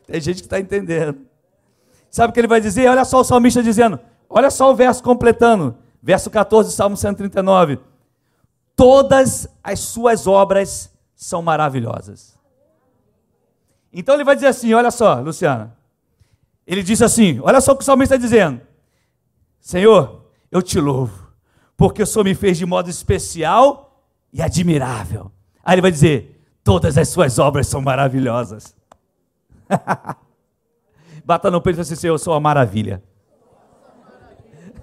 Tem 0.07 0.21
gente 0.21 0.37
que 0.37 0.45
está 0.45 0.59
entendendo. 0.59 1.19
Sabe 2.09 2.29
o 2.29 2.33
que 2.33 2.39
ele 2.39 2.47
vai 2.47 2.61
dizer? 2.61 2.87
Olha 2.87 3.03
só 3.05 3.19
o 3.19 3.23
salmista 3.23 3.61
dizendo. 3.63 3.99
Olha 4.29 4.51
só 4.51 4.71
o 4.71 4.75
verso 4.75 5.03
completando. 5.03 5.75
Verso 6.01 6.29
14, 6.29 6.71
Salmo 6.71 6.95
139. 6.95 7.79
Todas 8.75 9.47
as 9.63 9.79
suas 9.79 10.27
obras 10.27 10.91
são 11.15 11.41
maravilhosas. 11.41 12.37
Então 13.91 14.15
ele 14.15 14.23
vai 14.23 14.35
dizer 14.35 14.47
assim: 14.47 14.73
olha 14.73 14.91
só, 14.91 15.15
Luciana. 15.15 15.75
Ele 16.65 16.83
disse 16.83 17.03
assim: 17.03 17.39
Olha 17.41 17.61
só 17.61 17.73
o 17.73 17.75
que 17.75 17.83
o 17.83 17.85
salmista 17.85 18.15
está 18.15 18.25
dizendo. 18.25 18.61
Senhor, 19.59 20.25
eu 20.51 20.61
te 20.61 20.79
louvo, 20.79 21.27
porque 21.77 22.03
o 22.03 22.07
Senhor 22.07 22.23
me 22.23 22.35
fez 22.35 22.57
de 22.57 22.65
modo 22.65 22.89
especial 22.89 24.03
e 24.31 24.41
admirável. 24.41 25.31
Aí 25.63 25.75
ele 25.75 25.81
vai 25.81 25.91
dizer: 25.91 26.41
todas 26.63 26.97
as 26.97 27.09
suas 27.09 27.39
obras 27.39 27.67
são 27.67 27.81
maravilhosas. 27.81 28.75
Bata 31.25 31.49
no 31.49 31.61
peito 31.61 31.79
e 31.79 31.81
assim: 31.81 32.07
eu 32.07 32.17
sou 32.17 32.33
uma 32.33 32.39
maravilha. 32.39 33.03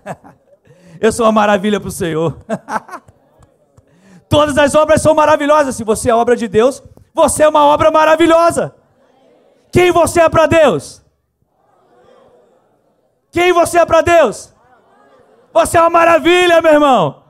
eu 1.01 1.13
sou 1.13 1.27
uma 1.27 1.33
maravilha 1.33 1.81
para 1.81 1.89
o 1.89 1.93
Senhor. 1.93 2.39
Todas 4.29 4.57
as 4.57 4.75
obras 4.75 5.03
são 5.03 5.15
maravilhosas. 5.15 5.75
Se 5.75 5.83
você 5.83 6.09
é 6.11 6.15
obra 6.15 6.37
de 6.37 6.47
Deus, 6.47 6.83
você 7.13 7.43
é 7.43 7.49
uma 7.49 7.65
obra 7.65 7.91
maravilhosa. 7.91 8.75
Quem 9.73 9.91
você 9.91 10.21
é 10.21 10.29
para 10.29 10.47
Deus? 10.47 11.03
Quem 13.31 13.53
você 13.53 13.79
é 13.79 13.87
para 13.87 14.01
Deus? 14.01 14.53
Você 15.53 15.79
é 15.79 15.81
uma 15.81 15.91
maravilha, 15.91 16.61
meu 16.61 16.73
irmão. 16.73 17.23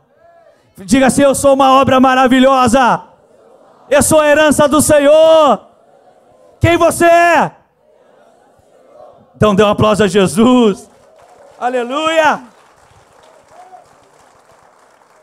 Diga 0.79 1.07
assim: 1.07 1.23
Eu 1.23 1.35
sou 1.35 1.55
uma 1.55 1.73
obra 1.73 2.01
maravilhosa. 2.01 3.03
Eu 3.89 4.03
sou 4.03 4.21
a 4.21 4.29
herança 4.29 4.69
do 4.69 4.81
Senhor. 4.81 5.67
Quem 6.61 6.77
você 6.77 7.07
é? 7.07 7.53
Então 9.35 9.55
dê 9.55 9.63
um 9.63 9.69
aplauso 9.69 10.05
a 10.05 10.09
Jesus. 10.09 10.89
Aleluia. 11.59 12.43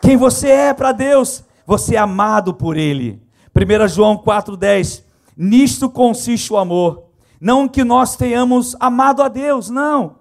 Quem 0.02 0.18
você 0.18 0.50
é 0.50 0.74
para 0.74 0.92
Deus? 0.92 1.44
Você 1.66 1.96
é 1.96 2.00
amado 2.00 2.54
por 2.54 2.78
Ele. 2.78 3.22
1 3.56 3.88
João 3.88 4.18
4,10. 4.18 5.04
Nisto 5.36 5.90
consiste 5.90 6.52
o 6.52 6.58
amor. 6.58 7.04
Não 7.40 7.68
que 7.68 7.84
nós 7.84 8.16
tenhamos 8.16 8.76
amado 8.80 9.22
a 9.22 9.28
Deus, 9.28 9.70
não, 9.70 10.17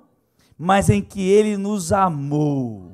mas 0.58 0.88
em 0.90 1.02
que 1.02 1.28
Ele 1.28 1.56
nos 1.56 1.92
amou 1.92 2.92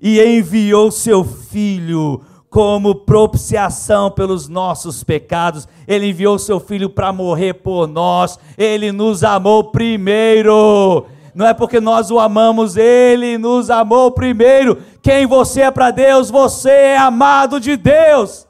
e 0.00 0.20
enviou 0.20 0.90
seu 0.90 1.24
Filho 1.24 2.22
como 2.50 2.96
propiciação 2.96 4.10
pelos 4.10 4.48
nossos 4.48 5.04
pecados. 5.04 5.68
Ele 5.86 6.08
enviou 6.08 6.36
seu 6.38 6.58
filho 6.58 6.90
para 6.90 7.12
morrer 7.12 7.54
por 7.54 7.86
nós. 7.86 8.38
Ele 8.58 8.90
nos 8.90 9.22
amou 9.22 9.70
primeiro. 9.70 11.06
Não 11.32 11.46
é 11.46 11.54
porque 11.54 11.80
nós 11.80 12.10
o 12.10 12.18
amamos, 12.18 12.76
ele 12.76 13.38
nos 13.38 13.70
amou 13.70 14.10
primeiro. 14.10 14.82
Quem 15.00 15.26
você 15.26 15.62
é 15.62 15.70
para 15.70 15.92
Deus, 15.92 16.28
você 16.28 16.70
é 16.70 16.98
amado 16.98 17.60
de 17.60 17.76
Deus. 17.76 18.48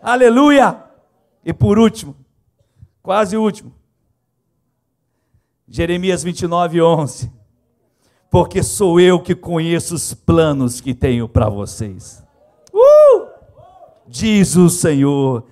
Aleluia! 0.00 0.84
E 1.44 1.52
por 1.52 1.78
último, 1.80 2.14
quase 3.02 3.36
último, 3.36 3.74
Jeremias 5.72 6.24
29, 6.24 6.82
11. 6.82 7.30
Porque 8.28 8.60
sou 8.60 8.98
eu 8.98 9.20
que 9.20 9.36
conheço 9.36 9.94
os 9.94 10.12
planos 10.12 10.80
que 10.80 10.92
tenho 10.92 11.28
para 11.28 11.48
vocês 11.48 12.22
Uh! 12.72 13.26
Diz 14.08 14.56
o 14.56 14.68
Senhor: 14.68 15.44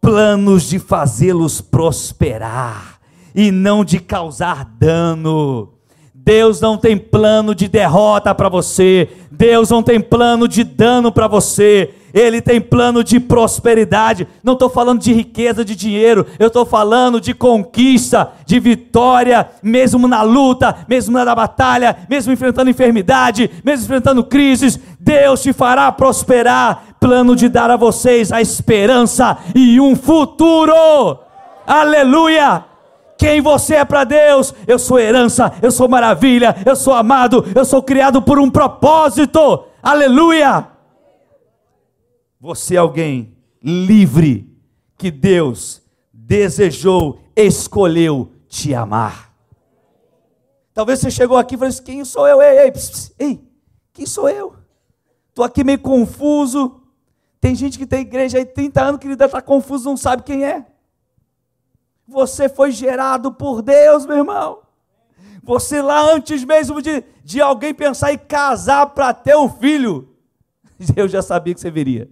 planos 0.00 0.68
de 0.68 0.78
fazê-los 0.78 1.60
prosperar 1.60 3.00
e 3.34 3.50
não 3.50 3.84
de 3.84 3.98
causar 3.98 4.64
dano. 4.64 5.72
Deus 6.14 6.60
não 6.60 6.76
tem 6.76 6.96
plano 6.96 7.54
de 7.54 7.68
derrota 7.68 8.34
para 8.34 8.48
você, 8.48 9.08
Deus 9.30 9.70
não 9.70 9.82
tem 9.82 10.00
plano 10.00 10.48
de 10.48 10.64
dano 10.64 11.10
para 11.12 11.28
você, 11.28 11.94
Ele 12.16 12.40
tem 12.40 12.62
plano 12.62 13.04
de 13.04 13.20
prosperidade. 13.20 14.26
Não 14.42 14.54
estou 14.54 14.70
falando 14.70 15.02
de 15.02 15.12
riqueza, 15.12 15.62
de 15.62 15.76
dinheiro, 15.76 16.26
eu 16.38 16.46
estou 16.46 16.64
falando 16.64 17.20
de 17.20 17.34
conquista, 17.34 18.32
de 18.46 18.58
vitória, 18.58 19.46
mesmo 19.62 20.08
na 20.08 20.22
luta, 20.22 20.74
mesmo 20.88 21.22
na 21.22 21.34
batalha, 21.34 21.94
mesmo 22.08 22.32
enfrentando 22.32 22.70
enfermidade, 22.70 23.50
mesmo 23.62 23.84
enfrentando 23.84 24.24
crises. 24.24 24.80
Deus 24.98 25.42
te 25.42 25.52
fará 25.52 25.92
prosperar. 25.92 26.84
Plano 26.98 27.36
de 27.36 27.50
dar 27.50 27.70
a 27.70 27.76
vocês 27.76 28.32
a 28.32 28.40
esperança 28.40 29.36
e 29.54 29.78
um 29.78 29.94
futuro. 29.94 31.18
Aleluia! 31.66 32.64
Quem 33.18 33.42
você 33.42 33.74
é 33.74 33.84
para 33.84 34.04
Deus? 34.04 34.54
Eu 34.66 34.78
sou 34.78 34.98
herança, 34.98 35.52
eu 35.60 35.70
sou 35.70 35.86
maravilha, 35.86 36.56
eu 36.64 36.74
sou 36.74 36.94
amado, 36.94 37.44
eu 37.54 37.64
sou 37.66 37.82
criado 37.82 38.22
por 38.22 38.38
um 38.38 38.48
propósito. 38.48 39.64
Aleluia! 39.82 40.75
Você 42.40 42.74
é 42.74 42.78
alguém 42.78 43.36
livre 43.62 44.54
que 44.96 45.10
Deus 45.10 45.82
desejou, 46.12 47.20
escolheu 47.34 48.32
te 48.48 48.74
amar. 48.74 49.34
Talvez 50.72 51.00
você 51.00 51.10
chegou 51.10 51.36
aqui 51.36 51.54
e 51.54 51.58
falou 51.58 51.70
assim: 51.70 51.82
quem 51.82 52.04
sou 52.04 52.26
eu? 52.28 52.42
Ei, 52.42 52.58
ei, 52.64 52.72
pss, 52.72 53.14
ei, 53.18 53.42
quem 53.92 54.04
sou 54.04 54.28
eu? 54.28 54.54
Estou 55.28 55.44
aqui 55.44 55.64
meio 55.64 55.78
confuso. 55.78 56.82
Tem 57.40 57.54
gente 57.54 57.78
que 57.78 57.86
tem 57.86 58.00
igreja 58.00 58.38
aí 58.38 58.44
30 58.44 58.82
anos 58.82 59.00
que 59.00 59.06
ainda 59.06 59.24
está 59.24 59.40
confuso, 59.40 59.88
não 59.88 59.96
sabe 59.96 60.22
quem 60.22 60.44
é. 60.44 60.66
Você 62.06 62.48
foi 62.48 62.70
gerado 62.70 63.32
por 63.32 63.62
Deus, 63.62 64.06
meu 64.06 64.18
irmão. 64.18 64.62
Você 65.42 65.80
lá 65.80 66.12
antes 66.12 66.44
mesmo 66.44 66.82
de, 66.82 67.04
de 67.22 67.40
alguém 67.40 67.72
pensar 67.72 68.12
em 68.12 68.18
casar 68.18 68.86
para 68.86 69.14
ter 69.14 69.36
um 69.36 69.48
filho, 69.48 70.08
eu 70.96 71.08
já 71.08 71.22
sabia 71.22 71.54
que 71.54 71.60
você 71.60 71.70
viria. 71.70 72.10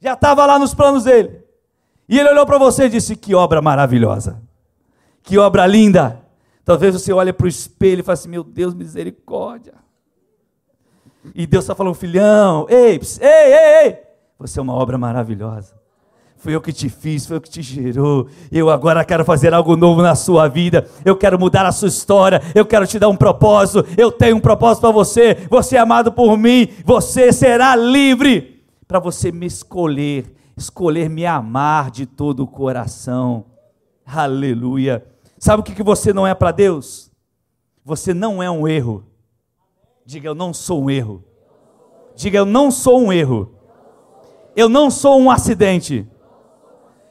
Já 0.00 0.14
estava 0.14 0.46
lá 0.46 0.58
nos 0.58 0.74
planos 0.74 1.04
dele. 1.04 1.44
E 2.08 2.18
ele 2.18 2.30
olhou 2.30 2.46
para 2.46 2.58
você 2.58 2.86
e 2.86 2.88
disse: 2.88 3.14
Que 3.14 3.34
obra 3.34 3.60
maravilhosa. 3.60 4.42
Que 5.22 5.38
obra 5.38 5.66
linda. 5.66 6.20
Talvez 6.64 6.94
você 6.94 7.12
olhe 7.12 7.32
para 7.32 7.44
o 7.44 7.48
espelho 7.48 8.00
e 8.00 8.02
fale 8.02 8.14
assim: 8.14 8.28
Meu 8.28 8.42
Deus, 8.42 8.74
misericórdia. 8.74 9.74
E 11.34 11.46
Deus 11.46 11.64
está 11.64 11.74
falando, 11.74 11.94
filhão, 11.94 12.66
ei, 12.70 12.98
ei, 13.20 13.52
ei, 13.52 13.86
ei. 13.86 13.98
Você 14.38 14.58
é 14.58 14.62
uma 14.62 14.72
obra 14.72 14.96
maravilhosa. 14.96 15.78
Foi 16.38 16.54
eu 16.54 16.62
que 16.62 16.72
te 16.72 16.88
fiz, 16.88 17.26
foi 17.26 17.36
eu 17.36 17.40
que 17.42 17.50
te 17.50 17.60
gerou. 17.60 18.26
Eu 18.50 18.70
agora 18.70 19.04
quero 19.04 19.22
fazer 19.26 19.52
algo 19.52 19.76
novo 19.76 20.00
na 20.00 20.14
sua 20.14 20.48
vida. 20.48 20.88
Eu 21.04 21.14
quero 21.14 21.38
mudar 21.38 21.66
a 21.66 21.72
sua 21.72 21.88
história. 21.88 22.40
Eu 22.54 22.64
quero 22.64 22.86
te 22.86 22.98
dar 22.98 23.10
um 23.10 23.16
propósito. 23.16 23.86
Eu 23.98 24.10
tenho 24.10 24.36
um 24.36 24.40
propósito 24.40 24.80
para 24.80 24.90
você. 24.90 25.46
Você 25.50 25.76
é 25.76 25.78
amado 25.78 26.10
por 26.10 26.38
mim. 26.38 26.68
Você 26.86 27.30
será 27.30 27.76
livre 27.76 28.59
para 28.90 28.98
você 28.98 29.30
me 29.30 29.46
escolher, 29.46 30.34
escolher 30.56 31.08
me 31.08 31.24
amar 31.24 31.90
de 31.92 32.04
todo 32.04 32.40
o 32.40 32.46
coração. 32.46 33.46
Aleluia. 34.04 35.06
Sabe 35.38 35.60
o 35.60 35.64
que 35.64 35.82
você 35.82 36.12
não 36.12 36.26
é 36.26 36.34
para 36.34 36.50
Deus? 36.50 37.10
Você 37.84 38.12
não 38.12 38.42
é 38.42 38.50
um 38.50 38.66
erro. 38.66 39.04
Diga, 40.04 40.28
eu 40.28 40.34
não 40.34 40.52
sou 40.52 40.82
um 40.82 40.90
erro. 40.90 41.24
Diga, 42.16 42.38
eu 42.38 42.44
não 42.44 42.70
sou 42.70 43.00
um 43.00 43.12
erro. 43.12 43.54
Eu 44.56 44.68
não 44.68 44.90
sou 44.90 45.20
um 45.20 45.30
acidente 45.30 46.06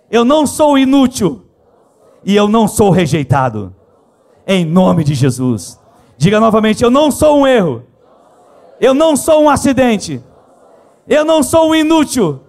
eu 0.09 0.25
não 0.25 0.47
sou 0.47 0.77
inútil 0.77 1.45
e 2.25 2.35
eu 2.35 2.47
não 2.47 2.67
sou 2.67 2.89
rejeitado. 2.89 3.75
Em 4.47 4.65
nome 4.65 5.03
de 5.03 5.13
Jesus. 5.13 5.79
Diga 6.17 6.39
novamente: 6.39 6.83
eu 6.83 6.89
não 6.89 7.11
sou 7.11 7.41
um 7.41 7.47
erro. 7.47 7.83
Eu 8.81 8.93
não 8.93 9.15
sou 9.15 9.43
um 9.43 9.49
acidente. 9.49 10.23
Eu 11.09 11.25
não 11.25 11.43
sou 11.43 11.71
um 11.71 11.75
inútil. 11.75 12.41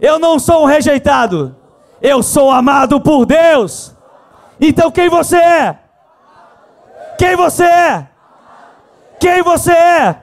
Eu 0.00 0.18
não 0.18 0.38
sou 0.38 0.62
um 0.62 0.66
rejeitado. 0.66 1.56
Eu 2.00 2.22
sou 2.22 2.52
amado 2.52 3.00
por 3.00 3.24
Deus. 3.24 3.94
Então 4.60 4.90
quem 4.90 5.08
você 5.08 5.36
é? 5.36 5.78
Quem 7.18 7.34
você 7.34 7.64
é? 7.64 8.08
Quem 9.18 9.42
você 9.42 9.72
é? 9.72 10.22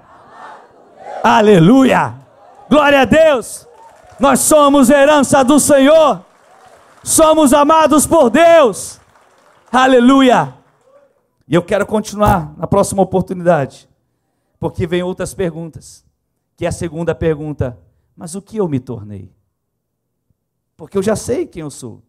Aleluia! 1.22 2.14
Glória 2.70 3.02
a 3.02 3.06
Deus! 3.06 3.68
Nós 4.20 4.40
somos 4.40 4.90
herança 4.90 5.44
do 5.44 5.60
Senhor 5.60 6.22
somos 7.06 7.54
amados 7.54 8.08
por 8.08 8.30
Deus. 8.30 9.00
Aleluia! 9.72 10.54
E 11.48 11.54
eu 11.54 11.62
quero 11.62 11.86
continuar 11.86 12.54
na 12.58 12.66
próxima 12.66 13.04
oportunidade, 13.04 13.88
porque 14.60 14.88
vem 14.88 15.04
outras 15.04 15.34
perguntas. 15.34 16.04
Que 16.56 16.66
é 16.66 16.68
a 16.68 16.72
segunda 16.72 17.14
pergunta: 17.14 17.78
mas 18.16 18.36
o 18.36 18.42
que 18.42 18.58
eu 18.58 18.68
me 18.68 18.80
tornei? 18.80 19.32
Porque 20.78 20.98
eu 20.98 21.04
já 21.04 21.16
sei 21.16 21.46
quem 21.46 21.62
eu 21.62 21.72
sou. 21.72 22.04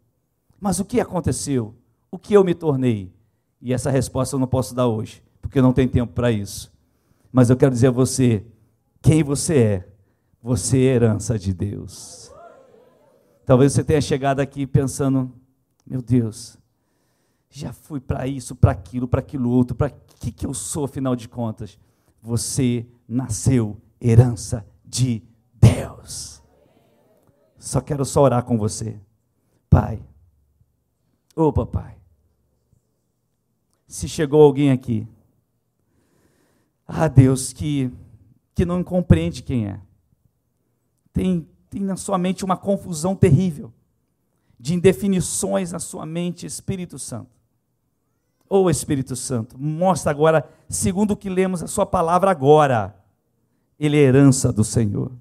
Mas 0.60 0.80
o 0.80 0.84
que 0.84 1.00
aconteceu? 1.00 1.74
O 2.10 2.18
que 2.18 2.34
eu 2.34 2.44
me 2.44 2.54
tornei? 2.54 3.12
E 3.60 3.72
essa 3.72 3.90
resposta 3.90 4.36
eu 4.36 4.40
não 4.40 4.46
posso 4.46 4.74
dar 4.74 4.86
hoje, 4.86 5.22
porque 5.40 5.60
não 5.60 5.72
tem 5.72 5.88
tempo 5.88 6.12
para 6.12 6.30
isso. 6.30 6.72
Mas 7.32 7.50
eu 7.50 7.56
quero 7.56 7.72
dizer 7.72 7.88
a 7.88 7.92
você: 7.92 8.44
quem 9.02 9.22
você 9.22 9.58
é? 9.58 9.88
Você 10.42 10.78
é 10.78 10.94
herança 10.94 11.38
de 11.38 11.52
Deus. 11.52 12.32
Talvez 13.44 13.72
você 13.72 13.82
tenha 13.82 14.00
chegado 14.00 14.40
aqui 14.40 14.66
pensando: 14.66 15.32
meu 15.84 16.00
Deus, 16.00 16.56
já 17.50 17.72
fui 17.72 18.00
para 18.00 18.26
isso, 18.26 18.54
para 18.54 18.72
aquilo, 18.72 19.08
para 19.08 19.20
aquilo 19.20 19.50
outro, 19.50 19.76
para 19.76 19.90
que, 19.90 20.30
que 20.30 20.46
eu 20.46 20.54
sou, 20.54 20.84
afinal 20.84 21.16
de 21.16 21.28
contas? 21.28 21.78
Você 22.22 22.86
nasceu 23.08 23.76
herança 24.00 24.66
de 24.84 25.22
Deus. 25.54 26.42
Só 27.58 27.80
quero 27.80 28.04
só 28.04 28.22
orar 28.22 28.44
com 28.44 28.56
você. 28.56 29.00
Pai, 29.68 30.02
ô 31.34 31.52
papai, 31.52 31.96
se 33.86 34.08
chegou 34.08 34.42
alguém 34.42 34.70
aqui, 34.70 35.06
Ah, 36.86 37.08
Deus, 37.08 37.52
que, 37.52 37.90
que 38.54 38.64
não 38.64 38.84
compreende 38.84 39.42
quem 39.42 39.66
é. 39.66 39.80
Tem, 41.12 41.48
tem 41.68 41.80
na 41.80 41.96
sua 41.96 42.16
mente 42.16 42.44
uma 42.44 42.56
confusão 42.56 43.16
terrível 43.16 43.72
de 44.58 44.74
indefinições 44.74 45.72
na 45.72 45.78
sua 45.78 46.06
mente, 46.06 46.46
Espírito 46.46 46.98
Santo. 46.98 47.30
Ô 48.48 48.62
oh, 48.62 48.70
Espírito 48.70 49.16
Santo, 49.16 49.58
mostra 49.58 50.12
agora, 50.12 50.48
segundo 50.68 51.10
o 51.10 51.16
que 51.16 51.28
lemos 51.28 51.62
a 51.62 51.66
sua 51.66 51.84
palavra 51.84 52.30
agora, 52.30 52.94
ele 53.78 53.96
é 53.96 54.00
herança 54.00 54.52
do 54.52 54.64
Senhor. 54.64 55.12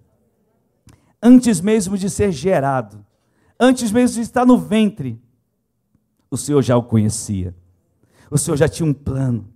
Antes 1.22 1.60
mesmo 1.60 1.98
de 1.98 2.10
ser 2.10 2.32
gerado, 2.32 3.06
antes 3.60 3.92
mesmo 3.92 4.16
de 4.16 4.22
estar 4.22 4.46
no 4.46 4.58
ventre, 4.58 5.22
o 6.30 6.38
Senhor 6.38 6.62
já 6.62 6.78
o 6.78 6.84
conhecia. 6.84 7.56
O 8.30 8.38
Senhor 8.38 8.58
já 8.58 8.68
tinha 8.68 8.88
um 8.88 8.94
plano. 8.94 9.48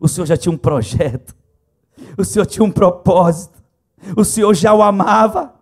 O 0.00 0.08
Senhor 0.08 0.26
já 0.26 0.36
tinha 0.36 0.52
um 0.52 0.58
projeto. 0.58 1.34
O 2.16 2.24
Senhor 2.24 2.46
tinha 2.46 2.64
um 2.64 2.70
propósito. 2.70 3.62
O 4.16 4.24
Senhor 4.24 4.54
já 4.54 4.74
o 4.74 4.82
amava. 4.82 5.54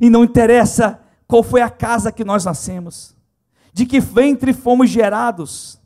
E 0.00 0.10
não 0.10 0.24
interessa 0.24 1.00
qual 1.26 1.42
foi 1.42 1.60
a 1.60 1.70
casa 1.70 2.10
que 2.10 2.24
nós 2.24 2.44
nascemos, 2.44 3.14
de 3.72 3.84
que 3.84 4.00
ventre 4.00 4.52
fomos 4.52 4.88
gerados, 4.88 5.78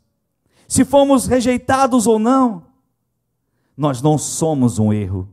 se 0.67 0.85
fomos 0.85 1.27
rejeitados 1.27 2.07
ou 2.07 2.17
não. 2.17 2.63
Nós 3.75 4.01
não 4.01 4.17
somos 4.17 4.79
um 4.79 4.93
erro. 4.93 5.29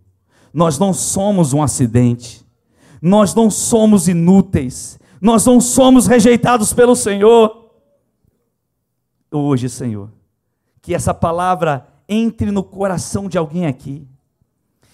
Nós 0.52 0.78
não 0.78 0.92
somos 0.92 1.52
um 1.52 1.62
acidente. 1.62 2.44
Nós 3.00 3.34
não 3.34 3.50
somos 3.50 4.08
inúteis. 4.08 4.98
Nós 5.20 5.44
não 5.44 5.60
somos 5.60 6.06
rejeitados 6.06 6.72
pelo 6.72 6.96
Senhor. 6.96 7.70
Hoje, 9.30 9.68
Senhor, 9.68 10.10
que 10.82 10.94
essa 10.94 11.14
palavra 11.14 11.86
entre 12.08 12.50
no 12.50 12.64
coração 12.64 13.28
de 13.28 13.38
alguém 13.38 13.66
aqui 13.66 14.04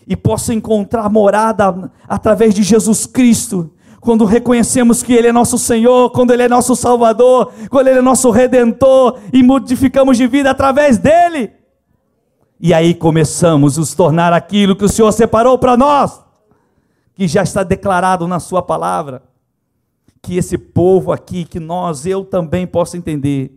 e 0.07 0.15
possa 0.15 0.53
encontrar 0.53 1.09
morada 1.09 1.91
através 2.07 2.55
de 2.55 2.63
Jesus 2.63 3.07
Cristo, 3.07 3.73
quando 4.01 4.25
reconhecemos 4.25 5.03
que 5.03 5.13
Ele 5.13 5.29
é 5.29 5.33
nosso 5.33 5.59
Senhor, 5.59 6.11
quando 6.11 6.33
Ele 6.33 6.43
é 6.43 6.49
nosso 6.49 6.77
Salvador, 6.77 7.53
quando 7.71 7.89
Ele 7.89 7.99
é 7.99 8.03
nosso 8.03 8.31
Redentor 8.31 9.19
e 9.33 9.43
modificamos 9.43 10.17
de 10.17 10.27
vida 10.27 10.51
através 10.51 10.99
dEle. 10.99 11.51
E 12.59 12.73
aí 12.73 12.95
começamos 12.95 13.77
a 13.77 13.81
nos 13.81 13.95
tornar 13.95 14.33
aquilo 14.33 14.75
que 14.75 14.85
o 14.85 14.89
Senhor 14.89 15.13
separou 15.13 15.59
para 15.59 15.77
nós, 15.77 16.23
que 17.15 17.29
já 17.29 17.43
está 17.43 17.63
declarado 17.63 18.27
na 18.27 18.41
Sua 18.41 18.63
palavra. 18.63 19.23
Que 20.23 20.37
esse 20.37 20.57
povo 20.57 21.13
aqui, 21.13 21.45
que 21.45 21.61
nós, 21.61 22.07
eu 22.07 22.25
também 22.25 22.67
possa 22.67 22.97
entender 22.97 23.57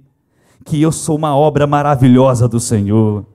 que 0.66 0.82
eu 0.82 0.92
sou 0.92 1.16
uma 1.16 1.36
obra 1.36 1.66
maravilhosa 1.66 2.48
do 2.48 2.60
Senhor. 2.60 3.26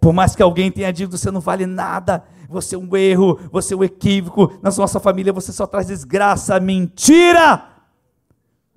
Por 0.00 0.12
mais 0.12 0.34
que 0.34 0.42
alguém 0.42 0.70
tenha 0.70 0.92
dito, 0.92 1.16
você 1.16 1.30
não 1.30 1.40
vale 1.40 1.66
nada, 1.66 2.24
você 2.48 2.74
é 2.74 2.78
um 2.78 2.96
erro, 2.96 3.38
você 3.52 3.74
é 3.74 3.76
um 3.76 3.84
equívoco, 3.84 4.52
na 4.62 4.70
nossa 4.70 4.98
família 4.98 5.32
você 5.32 5.52
só 5.52 5.66
traz 5.66 5.86
desgraça, 5.86 6.58
mentira! 6.58 7.68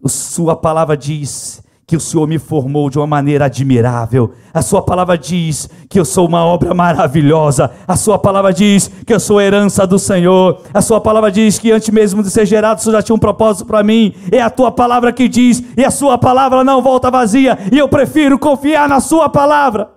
Sua 0.05 0.55
palavra 0.55 0.95
diz 0.95 1.63
que 1.87 1.95
o 1.95 1.99
Senhor 1.99 2.27
me 2.27 2.39
formou 2.39 2.89
de 2.89 2.97
uma 2.97 3.05
maneira 3.05 3.45
admirável. 3.45 4.31
A 4.51 4.61
sua 4.61 4.81
palavra 4.81 5.15
diz 5.17 5.69
que 5.87 5.99
eu 5.99 6.05
sou 6.05 6.27
uma 6.27 6.43
obra 6.43 6.73
maravilhosa. 6.73 7.69
A 7.87 7.95
sua 7.95 8.17
palavra 8.17 8.51
diz 8.51 8.89
que 9.05 9.13
eu 9.13 9.19
sou 9.19 9.39
herança 9.39 9.85
do 9.85 9.99
Senhor. 9.99 10.61
A 10.73 10.81
sua 10.81 10.99
palavra 10.99 11.31
diz 11.31 11.59
que 11.59 11.71
antes 11.71 11.89
mesmo 11.89 12.23
de 12.23 12.31
ser 12.31 12.45
gerado, 12.45 12.79
o 12.79 12.83
Senhor 12.83 12.95
já 12.95 13.03
tinha 13.03 13.15
um 13.15 13.19
propósito 13.19 13.67
para 13.67 13.83
mim. 13.83 14.15
É 14.31 14.41
a 14.41 14.49
tua 14.49 14.71
palavra 14.71 15.13
que 15.13 15.27
diz, 15.27 15.63
e 15.77 15.85
a 15.85 15.91
sua 15.91 16.17
palavra 16.17 16.63
não 16.63 16.81
volta 16.81 17.11
vazia. 17.11 17.57
E 17.71 17.77
eu 17.77 17.87
prefiro 17.87 18.39
confiar 18.39 18.89
na 18.89 18.99
sua 18.99 19.29
palavra. 19.29 19.91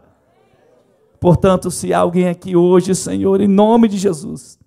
Portanto, 1.19 1.71
se 1.71 1.95
alguém 1.95 2.29
aqui 2.29 2.55
hoje, 2.55 2.95
Senhor, 2.95 3.41
em 3.41 3.49
nome 3.49 3.89
de 3.89 3.97
Jesus, 3.97 4.59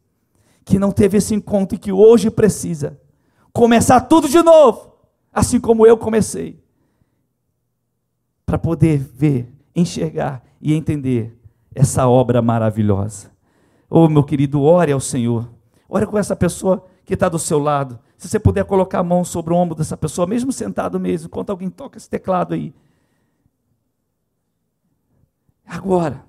que 0.66 0.80
não 0.80 0.92
teve 0.92 1.18
esse 1.18 1.36
encontro 1.36 1.76
e 1.76 1.80
que 1.80 1.92
hoje 1.92 2.32
precisa 2.32 3.00
começar 3.54 4.02
tudo 4.02 4.28
de 4.28 4.42
novo, 4.42 4.92
assim 5.32 5.60
como 5.60 5.86
eu 5.86 5.96
comecei 5.96 6.61
para 8.52 8.60
poder 8.60 8.98
ver, 8.98 9.50
enxergar 9.74 10.44
e 10.60 10.74
entender 10.74 11.40
essa 11.74 12.06
obra 12.06 12.42
maravilhosa. 12.42 13.32
Oh, 13.90 14.10
meu 14.10 14.26
querido, 14.26 14.62
ore 14.62 14.92
ao 14.92 15.00
Senhor. 15.00 15.50
Ore 15.88 16.06
com 16.06 16.18
essa 16.18 16.36
pessoa 16.36 16.86
que 17.06 17.14
está 17.14 17.30
do 17.30 17.40
seu 17.40 17.60
lado. 17.60 17.98
Se 18.18 18.28
você 18.28 18.38
puder 18.38 18.66
colocar 18.66 19.00
a 19.00 19.04
mão 19.04 19.24
sobre 19.24 19.54
o 19.54 19.56
ombro 19.56 19.74
dessa 19.74 19.96
pessoa, 19.96 20.28
mesmo 20.28 20.52
sentado 20.52 21.00
mesmo, 21.00 21.28
enquanto 21.28 21.50
alguém 21.50 21.70
toca 21.70 21.98
esse 21.98 22.10
teclado 22.10 22.54
aí. 22.54 22.76
Agora. 25.66 26.26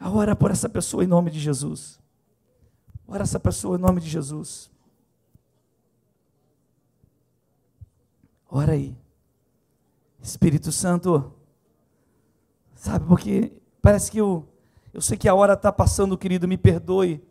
Ora 0.00 0.36
por 0.36 0.52
essa 0.52 0.68
pessoa 0.68 1.02
em 1.02 1.08
nome 1.08 1.32
de 1.32 1.40
Jesus. 1.40 1.98
Ora 3.08 3.24
essa 3.24 3.40
pessoa 3.40 3.76
em 3.76 3.80
nome 3.80 4.00
de 4.00 4.08
Jesus. 4.08 4.70
Ora 8.48 8.70
aí. 8.70 8.99
Espírito 10.22 10.70
Santo, 10.70 11.32
sabe, 12.74 13.06
porque 13.06 13.52
parece 13.80 14.10
que 14.10 14.18
eu, 14.18 14.46
eu 14.92 15.00
sei 15.00 15.16
que 15.16 15.28
a 15.28 15.34
hora 15.34 15.54
está 15.54 15.72
passando, 15.72 16.18
querido, 16.18 16.46
me 16.46 16.56
perdoe. 16.58 17.22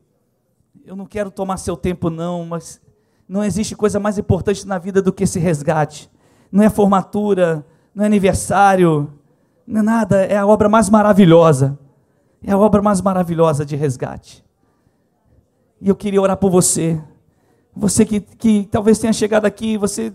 Eu 0.86 0.96
não 0.96 1.06
quero 1.06 1.30
tomar 1.30 1.58
seu 1.58 1.78
tempo, 1.78 2.10
não, 2.10 2.46
mas 2.46 2.82
não 3.28 3.44
existe 3.44 3.76
coisa 3.76 4.00
mais 4.00 4.18
importante 4.18 4.66
na 4.68 4.78
vida 4.78 5.02
do 5.02 5.14
que 5.14 5.24
esse 5.24 5.40
resgate. 5.40 6.10
Não 6.52 6.64
é 6.64 6.70
formatura, 6.70 7.66
não 7.94 8.04
é 8.04 8.08
aniversário, 8.08 9.14
não 9.68 9.82
é 9.82 9.84
nada, 9.84 10.26
é 10.26 10.36
a 10.36 10.48
obra 10.48 10.68
mais 10.68 10.90
maravilhosa. 10.90 11.78
É 12.44 12.52
a 12.52 12.58
obra 12.58 12.82
mais 12.82 13.02
maravilhosa 13.02 13.66
de 13.66 13.76
resgate. 13.76 14.44
E 15.82 15.90
eu 15.90 15.96
queria 15.96 16.22
orar 16.22 16.38
por 16.38 16.50
você. 16.50 17.02
Você 17.76 18.06
que, 18.06 18.20
que 18.20 18.68
talvez 18.72 18.98
tenha 18.98 19.14
chegado 19.14 19.46
aqui, 19.46 19.78
você 19.78 20.12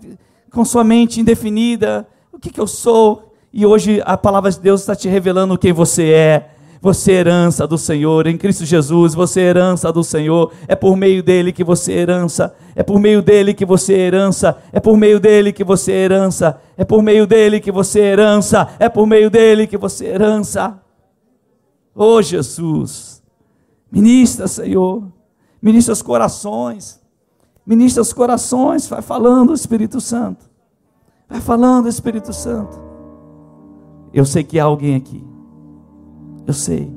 com 0.50 0.64
sua 0.64 0.84
mente 0.84 1.20
indefinida, 1.20 2.06
o 2.34 2.38
que, 2.38 2.50
que 2.50 2.60
eu 2.60 2.66
sou? 2.66 3.32
E 3.52 3.64
hoje 3.64 4.02
a 4.04 4.16
palavra 4.16 4.50
de 4.50 4.58
Deus 4.58 4.80
está 4.80 4.96
te 4.96 5.08
revelando 5.08 5.56
quem 5.56 5.72
você 5.72 6.10
é. 6.10 6.50
Você 6.80 7.12
é 7.12 7.14
herança 7.14 7.66
do 7.66 7.78
Senhor, 7.78 8.26
em 8.26 8.36
Cristo 8.36 8.66
Jesus, 8.66 9.14
você 9.14 9.40
é 9.40 9.44
herança 9.44 9.90
do 9.90 10.04
Senhor, 10.04 10.52
é 10.68 10.74
por 10.76 10.96
meio 10.96 11.22
dele 11.22 11.50
que 11.50 11.64
você 11.64 11.94
é 11.94 11.98
herança, 12.00 12.54
é 12.74 12.82
por 12.82 13.00
meio 13.00 13.22
dele 13.22 13.54
que 13.54 13.64
você 13.64 13.94
é 13.94 14.00
herança, 14.00 14.58
é 14.70 14.78
por 14.78 14.94
meio 14.94 15.18
dele 15.18 15.50
que 15.50 15.64
você 15.64 15.92
é 15.92 16.04
herança, 16.04 16.60
é 16.76 16.84
por 16.84 17.02
meio 17.02 17.26
dele 17.26 17.58
que 17.58 17.72
você 17.72 18.00
é 18.00 18.12
herança, 18.12 18.68
é 18.78 18.88
por 18.90 19.06
meio 19.06 19.30
dele 19.30 19.66
que 19.66 19.78
você 19.78 20.04
é 20.04 20.10
herança. 20.10 20.78
Oh 21.94 22.20
Jesus, 22.20 23.22
ministra, 23.90 24.46
Senhor, 24.46 25.04
ministra 25.62 25.94
os 25.94 26.02
corações, 26.02 27.00
ministra 27.64 28.02
os 28.02 28.12
corações, 28.12 28.86
vai 28.86 29.00
falando, 29.00 29.54
Espírito 29.54 30.02
Santo. 30.02 30.53
Vai 31.28 31.40
falando, 31.40 31.88
Espírito 31.88 32.32
Santo. 32.32 32.78
Eu 34.12 34.24
sei 34.24 34.44
que 34.44 34.60
há 34.60 34.64
alguém 34.64 34.94
aqui. 34.94 35.24
Eu 36.46 36.52
sei. 36.52 36.92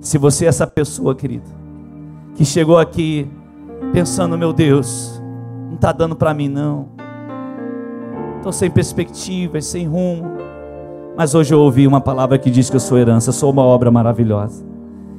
Se 0.00 0.18
você 0.18 0.44
é 0.44 0.48
essa 0.48 0.66
pessoa, 0.66 1.14
querido, 1.14 1.48
que 2.34 2.44
chegou 2.44 2.78
aqui 2.78 3.28
pensando, 3.92 4.36
meu 4.36 4.52
Deus, 4.52 5.22
não 5.66 5.74
está 5.74 5.92
dando 5.92 6.14
para 6.14 6.34
mim 6.34 6.48
não. 6.48 6.88
Estou 8.36 8.52
sem 8.52 8.70
perspectivas, 8.70 9.64
sem 9.66 9.86
rumo. 9.86 10.24
Mas 11.16 11.34
hoje 11.34 11.52
eu 11.52 11.60
ouvi 11.60 11.86
uma 11.86 12.00
palavra 12.00 12.38
que 12.38 12.50
diz 12.50 12.70
que 12.70 12.76
eu 12.76 12.80
sou 12.80 12.98
herança, 12.98 13.32
sou 13.32 13.50
uma 13.50 13.62
obra 13.62 13.90
maravilhosa. 13.90 14.64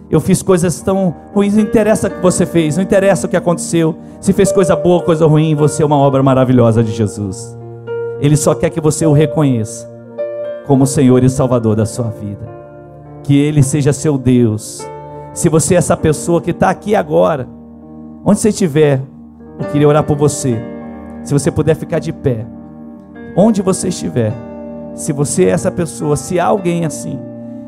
Eu 0.10 0.20
fiz 0.20 0.42
coisas 0.42 0.82
tão 0.82 1.14
ruins, 1.34 1.56
não 1.56 1.62
interessa 1.62 2.08
o 2.08 2.12
que 2.12 2.22
você 2.22 2.46
fez, 2.46 2.78
não 2.78 2.84
interessa 2.84 3.28
o 3.28 3.30
que 3.30 3.38
aconteceu. 3.38 3.96
Se 4.20 4.34
fez 4.34 4.52
coisa 4.52 4.76
boa, 4.76 5.04
coisa 5.04 5.28
ruim, 5.28 5.56
você 5.56 5.84
é 5.84 5.86
uma 5.86 5.98
obra 5.98 6.24
maravilhosa 6.24 6.84
de 6.84 6.92
Jesus. 6.92 7.59
Ele 8.22 8.36
só 8.36 8.54
quer 8.54 8.70
que 8.70 8.82
você 8.82 9.06
o 9.06 9.14
reconheça 9.14 9.90
como 10.68 10.86
Senhor 10.86 11.24
e 11.24 11.30
Salvador 11.30 11.76
da 11.76 11.86
sua 11.86 12.10
vida. 12.10 12.48
Que 13.24 13.38
Ele 13.38 13.64
seja 13.64 13.94
seu 13.94 14.18
Deus. 14.18 14.86
Se 15.34 15.48
você 15.48 15.76
é 15.76 15.78
essa 15.78 15.96
pessoa 15.96 16.42
que 16.42 16.52
está 16.52 16.70
aqui 16.70 16.96
agora, 16.96 17.48
onde 18.26 18.40
você 18.40 18.50
estiver, 18.50 19.02
eu 19.58 19.66
queria 19.72 19.88
orar 19.88 20.04
por 20.04 20.18
você. 20.18 20.62
Se 21.24 21.34
você 21.34 21.50
puder 21.50 21.76
ficar 21.76 22.00
de 22.00 22.12
pé, 22.12 22.46
onde 23.38 23.62
você 23.62 23.88
estiver, 23.88 24.34
se 24.94 25.14
você 25.14 25.46
é 25.46 25.52
essa 25.52 25.72
pessoa, 25.72 26.18
se 26.18 26.40
há 26.40 26.46
alguém 26.46 26.86
assim, 26.86 27.18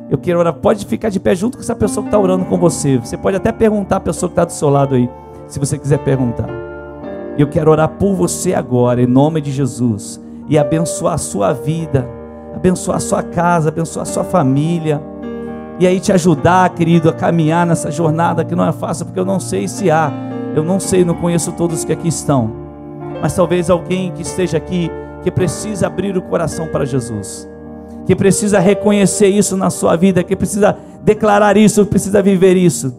eu 0.10 0.18
quero 0.18 0.40
orar. 0.40 0.54
Pode 0.54 0.86
ficar 0.86 1.08
de 1.08 1.20
pé 1.20 1.34
junto 1.34 1.58
com 1.58 1.64
essa 1.64 1.76
pessoa 1.76 2.04
que 2.04 2.10
está 2.10 2.20
orando 2.20 2.44
com 2.44 2.58
você. 2.58 2.98
Você 2.98 3.16
pode 3.16 3.38
até 3.38 3.54
perguntar 3.54 3.98
à 3.98 4.02
pessoa 4.02 4.30
que 4.30 4.34
está 4.34 4.44
do 4.44 4.52
seu 4.52 4.70
lado 4.70 4.96
aí, 4.96 5.10
se 5.48 5.60
você 5.60 5.78
quiser 5.78 6.00
perguntar. 6.00 6.50
Eu 7.38 7.48
quero 7.48 7.72
orar 7.72 7.88
por 7.88 8.14
você 8.16 8.54
agora, 8.54 9.02
em 9.02 9.08
nome 9.08 9.40
de 9.40 9.50
Jesus 9.50 10.20
e 10.52 10.58
abençoar 10.58 11.14
a 11.14 11.18
sua 11.18 11.54
vida, 11.54 12.06
abençoar 12.54 12.98
a 12.98 13.00
sua 13.00 13.24
casa, 13.24 13.70
abençoar 13.70 14.04
a 14.04 14.06
sua 14.06 14.26
família. 14.26 15.02
E 15.80 15.88
aí 15.88 15.98
te 15.98 16.12
ajudar, 16.12 16.70
querido, 16.72 17.08
a 17.08 17.14
caminhar 17.14 17.66
nessa 17.66 17.90
jornada 17.90 18.44
que 18.44 18.54
não 18.54 18.68
é 18.68 18.74
fácil, 18.74 19.06
porque 19.06 19.20
eu 19.22 19.24
não 19.24 19.40
sei 19.40 19.66
se 19.66 19.90
há, 19.90 20.12
eu 20.54 20.62
não 20.62 20.78
sei, 20.78 21.06
não 21.06 21.16
conheço 21.16 21.54
todos 21.54 21.86
que 21.86 21.94
aqui 21.94 22.10
estão. 22.10 22.52
Mas 23.22 23.34
talvez 23.34 23.70
alguém 23.70 24.12
que 24.12 24.24
esteja 24.24 24.58
aqui 24.58 24.92
que 25.24 25.32
precisa 25.32 25.88
abrir 25.88 26.18
o 26.18 26.22
coração 26.22 26.68
para 26.68 26.84
Jesus, 26.84 27.50
que 28.06 28.14
precisa 28.14 28.60
reconhecer 28.60 29.30
isso 29.30 29.56
na 29.56 29.70
sua 29.70 29.96
vida, 29.96 30.22
que 30.22 30.36
precisa 30.36 30.76
declarar 31.02 31.56
isso, 31.56 31.86
precisa 31.86 32.22
viver 32.22 32.58
isso. 32.58 32.94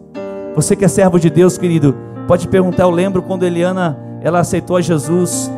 Você 0.55 0.75
que 0.75 0.85
é 0.85 0.87
servo 0.87 1.19
de 1.19 1.29
Deus, 1.29 1.55
querido, 1.55 1.95
pode 2.27 2.47
perguntar. 2.47 2.81
Eu 2.81 2.89
lembro 2.89 3.21
quando 3.21 3.43
Eliana 3.43 3.95
ela 4.23 4.39
aceitou 4.39 4.75
a 4.75 4.81
Jesus, 4.81 5.51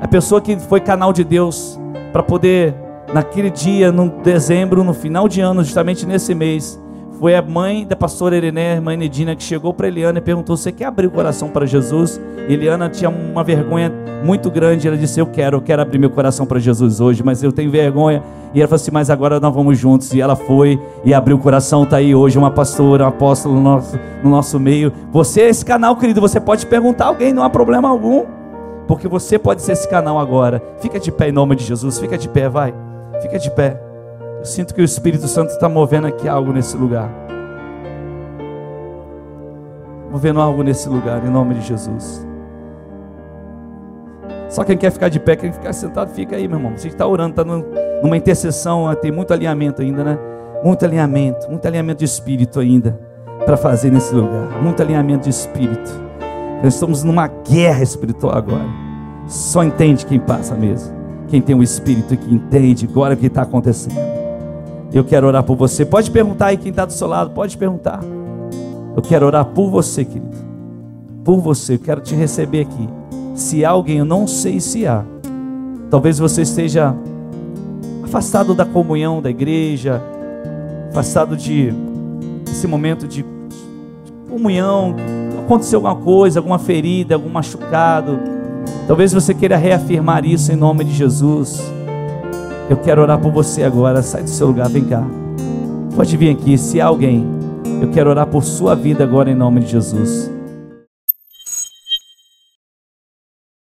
a 0.00 0.08
pessoa 0.08 0.40
que 0.40 0.56
foi 0.56 0.80
canal 0.80 1.12
de 1.12 1.22
Deus 1.22 1.78
para 2.12 2.22
poder 2.22 2.74
naquele 3.12 3.50
dia, 3.50 3.92
no 3.92 4.08
dezembro, 4.08 4.82
no 4.82 4.94
final 4.94 5.28
de 5.28 5.40
ano, 5.40 5.62
justamente 5.62 6.06
nesse 6.06 6.34
mês, 6.34 6.80
foi 7.20 7.34
a 7.34 7.42
mãe 7.42 7.86
da 7.86 7.94
pastora 7.94 8.34
Irené, 8.34 8.80
mãe 8.80 8.96
Nedina, 8.96 9.36
que 9.36 9.42
chegou 9.42 9.74
para 9.74 9.88
Eliana 9.88 10.18
e 10.18 10.22
perguntou: 10.22 10.56
Você 10.56 10.72
quer 10.72 10.86
abrir 10.86 11.06
o 11.06 11.10
coração 11.10 11.50
para 11.50 11.66
Jesus? 11.66 12.18
Eliana 12.48 12.88
tinha 12.88 13.10
uma 13.10 13.44
vergonha 13.44 13.92
muito 14.24 14.50
grande. 14.50 14.88
Ela 14.88 14.96
disse: 14.96 15.20
Eu 15.20 15.26
quero, 15.26 15.58
eu 15.58 15.60
quero 15.60 15.82
abrir 15.82 15.98
meu 15.98 16.08
coração 16.08 16.46
para 16.46 16.58
Jesus 16.58 16.98
hoje, 16.98 17.22
mas 17.22 17.42
eu 17.42 17.52
tenho 17.52 17.70
vergonha. 17.70 18.22
E 18.54 18.60
ela 18.60 18.66
falou 18.66 18.80
assim: 18.80 18.90
Mas 18.90 19.10
agora 19.10 19.38
nós 19.38 19.54
vamos 19.54 19.78
juntos. 19.78 20.14
E 20.14 20.20
ela 20.20 20.34
foi 20.34 20.80
e 21.04 21.12
abriu 21.12 21.36
o 21.36 21.38
coração. 21.38 21.82
Está 21.82 21.98
aí 21.98 22.14
hoje 22.14 22.38
uma 22.38 22.50
pastora, 22.50 23.04
um 23.04 23.08
apóstolo 23.08 23.54
no 23.54 23.60
nosso, 23.60 24.00
no 24.24 24.30
nosso 24.30 24.58
meio. 24.58 24.90
Você, 25.12 25.42
esse 25.42 25.62
canal, 25.62 25.96
querido, 25.96 26.22
você 26.22 26.40
pode 26.40 26.64
perguntar 26.64 27.04
a 27.04 27.08
alguém, 27.08 27.34
não 27.34 27.42
há 27.42 27.50
problema 27.50 27.86
algum, 27.86 28.24
porque 28.90 29.06
você 29.06 29.38
pode 29.38 29.62
ser 29.62 29.70
esse 29.70 29.86
canal 29.86 30.18
agora. 30.18 30.60
Fica 30.80 30.98
de 30.98 31.12
pé 31.12 31.28
em 31.28 31.32
nome 31.32 31.54
de 31.54 31.62
Jesus, 31.62 32.00
fica 32.00 32.18
de 32.18 32.28
pé, 32.28 32.48
vai, 32.48 32.74
fica 33.22 33.38
de 33.38 33.48
pé. 33.48 33.80
Eu 34.40 34.44
sinto 34.44 34.74
que 34.74 34.82
o 34.82 34.84
Espírito 34.84 35.28
Santo 35.28 35.50
está 35.50 35.68
movendo 35.68 36.08
aqui 36.08 36.28
algo 36.28 36.52
nesse 36.52 36.76
lugar. 36.76 37.08
Movendo 40.10 40.40
algo 40.40 40.64
nesse 40.64 40.88
lugar, 40.88 41.24
em 41.24 41.30
nome 41.30 41.54
de 41.54 41.60
Jesus. 41.60 42.26
Só 44.48 44.64
quem 44.64 44.76
quer 44.76 44.90
ficar 44.90 45.08
de 45.08 45.20
pé, 45.20 45.36
quem 45.36 45.52
ficar 45.52 45.72
sentado, 45.72 46.10
fica 46.10 46.34
aí, 46.34 46.48
meu 46.48 46.58
irmão. 46.58 46.76
Você 46.76 46.88
está 46.88 47.06
orando, 47.06 47.40
está 47.40 47.44
numa 47.44 48.16
intercessão, 48.16 48.92
tem 48.96 49.12
muito 49.12 49.32
alinhamento 49.32 49.82
ainda, 49.82 50.02
né? 50.02 50.18
Muito 50.64 50.84
alinhamento, 50.84 51.48
muito 51.48 51.64
alinhamento 51.64 52.00
de 52.00 52.06
espírito 52.06 52.58
ainda 52.58 52.98
para 53.46 53.56
fazer 53.56 53.92
nesse 53.92 54.12
lugar. 54.12 54.60
Muito 54.60 54.82
alinhamento 54.82 55.28
de 55.28 55.30
espírito. 55.30 56.09
Nós 56.62 56.74
estamos 56.74 57.02
numa 57.02 57.26
guerra 57.26 57.82
espiritual 57.82 58.36
agora. 58.36 58.66
Só 59.26 59.64
entende 59.64 60.04
quem 60.04 60.18
passa 60.18 60.54
mesmo. 60.54 60.92
Quem 61.28 61.40
tem 61.40 61.54
o 61.54 61.62
espírito 61.62 62.16
que 62.16 62.34
entende 62.34 62.86
agora 62.90 63.14
o 63.14 63.16
que 63.16 63.26
está 63.26 63.42
acontecendo. 63.42 63.98
Eu 64.92 65.04
quero 65.04 65.26
orar 65.26 65.42
por 65.42 65.56
você. 65.56 65.86
Pode 65.86 66.10
perguntar 66.10 66.46
aí 66.46 66.56
quem 66.56 66.70
está 66.70 66.84
do 66.84 66.92
seu 66.92 67.06
lado, 67.06 67.30
pode 67.30 67.56
perguntar. 67.56 68.00
Eu 68.96 69.02
quero 69.02 69.24
orar 69.24 69.44
por 69.46 69.70
você, 69.70 70.04
querido. 70.04 70.36
Por 71.24 71.40
você, 71.40 71.74
eu 71.74 71.78
quero 71.78 72.00
te 72.00 72.14
receber 72.14 72.62
aqui. 72.62 72.88
Se 73.34 73.64
há 73.64 73.70
alguém, 73.70 73.98
eu 73.98 74.04
não 74.04 74.26
sei 74.26 74.60
se 74.60 74.86
há. 74.86 75.04
Talvez 75.88 76.18
você 76.18 76.42
esteja 76.42 76.94
afastado 78.02 78.54
da 78.54 78.66
comunhão 78.66 79.22
da 79.22 79.30
igreja, 79.30 80.02
afastado 80.90 81.36
de 81.36 81.72
esse 82.50 82.66
momento 82.66 83.06
de 83.06 83.24
comunhão. 84.28 84.96
Aconteceu 85.50 85.84
alguma 85.84 85.96
coisa, 85.96 86.38
alguma 86.38 86.60
ferida, 86.60 87.16
algum 87.16 87.28
machucado. 87.28 88.20
Talvez 88.86 89.12
você 89.12 89.34
queira 89.34 89.56
reafirmar 89.56 90.24
isso 90.24 90.52
em 90.52 90.54
nome 90.54 90.84
de 90.84 90.92
Jesus. 90.92 91.60
Eu 92.68 92.76
quero 92.76 93.02
orar 93.02 93.18
por 93.18 93.32
você 93.32 93.64
agora. 93.64 94.00
Sai 94.00 94.22
do 94.22 94.30
seu 94.30 94.46
lugar, 94.46 94.68
vem 94.68 94.84
cá. 94.84 95.04
Pode 95.96 96.16
vir 96.16 96.30
aqui. 96.30 96.56
Se 96.56 96.80
há 96.80 96.86
alguém, 96.86 97.26
eu 97.82 97.90
quero 97.90 98.10
orar 98.10 98.28
por 98.28 98.44
sua 98.44 98.76
vida 98.76 99.02
agora 99.02 99.28
em 99.28 99.34
nome 99.34 99.58
de 99.58 99.72
Jesus. 99.72 100.30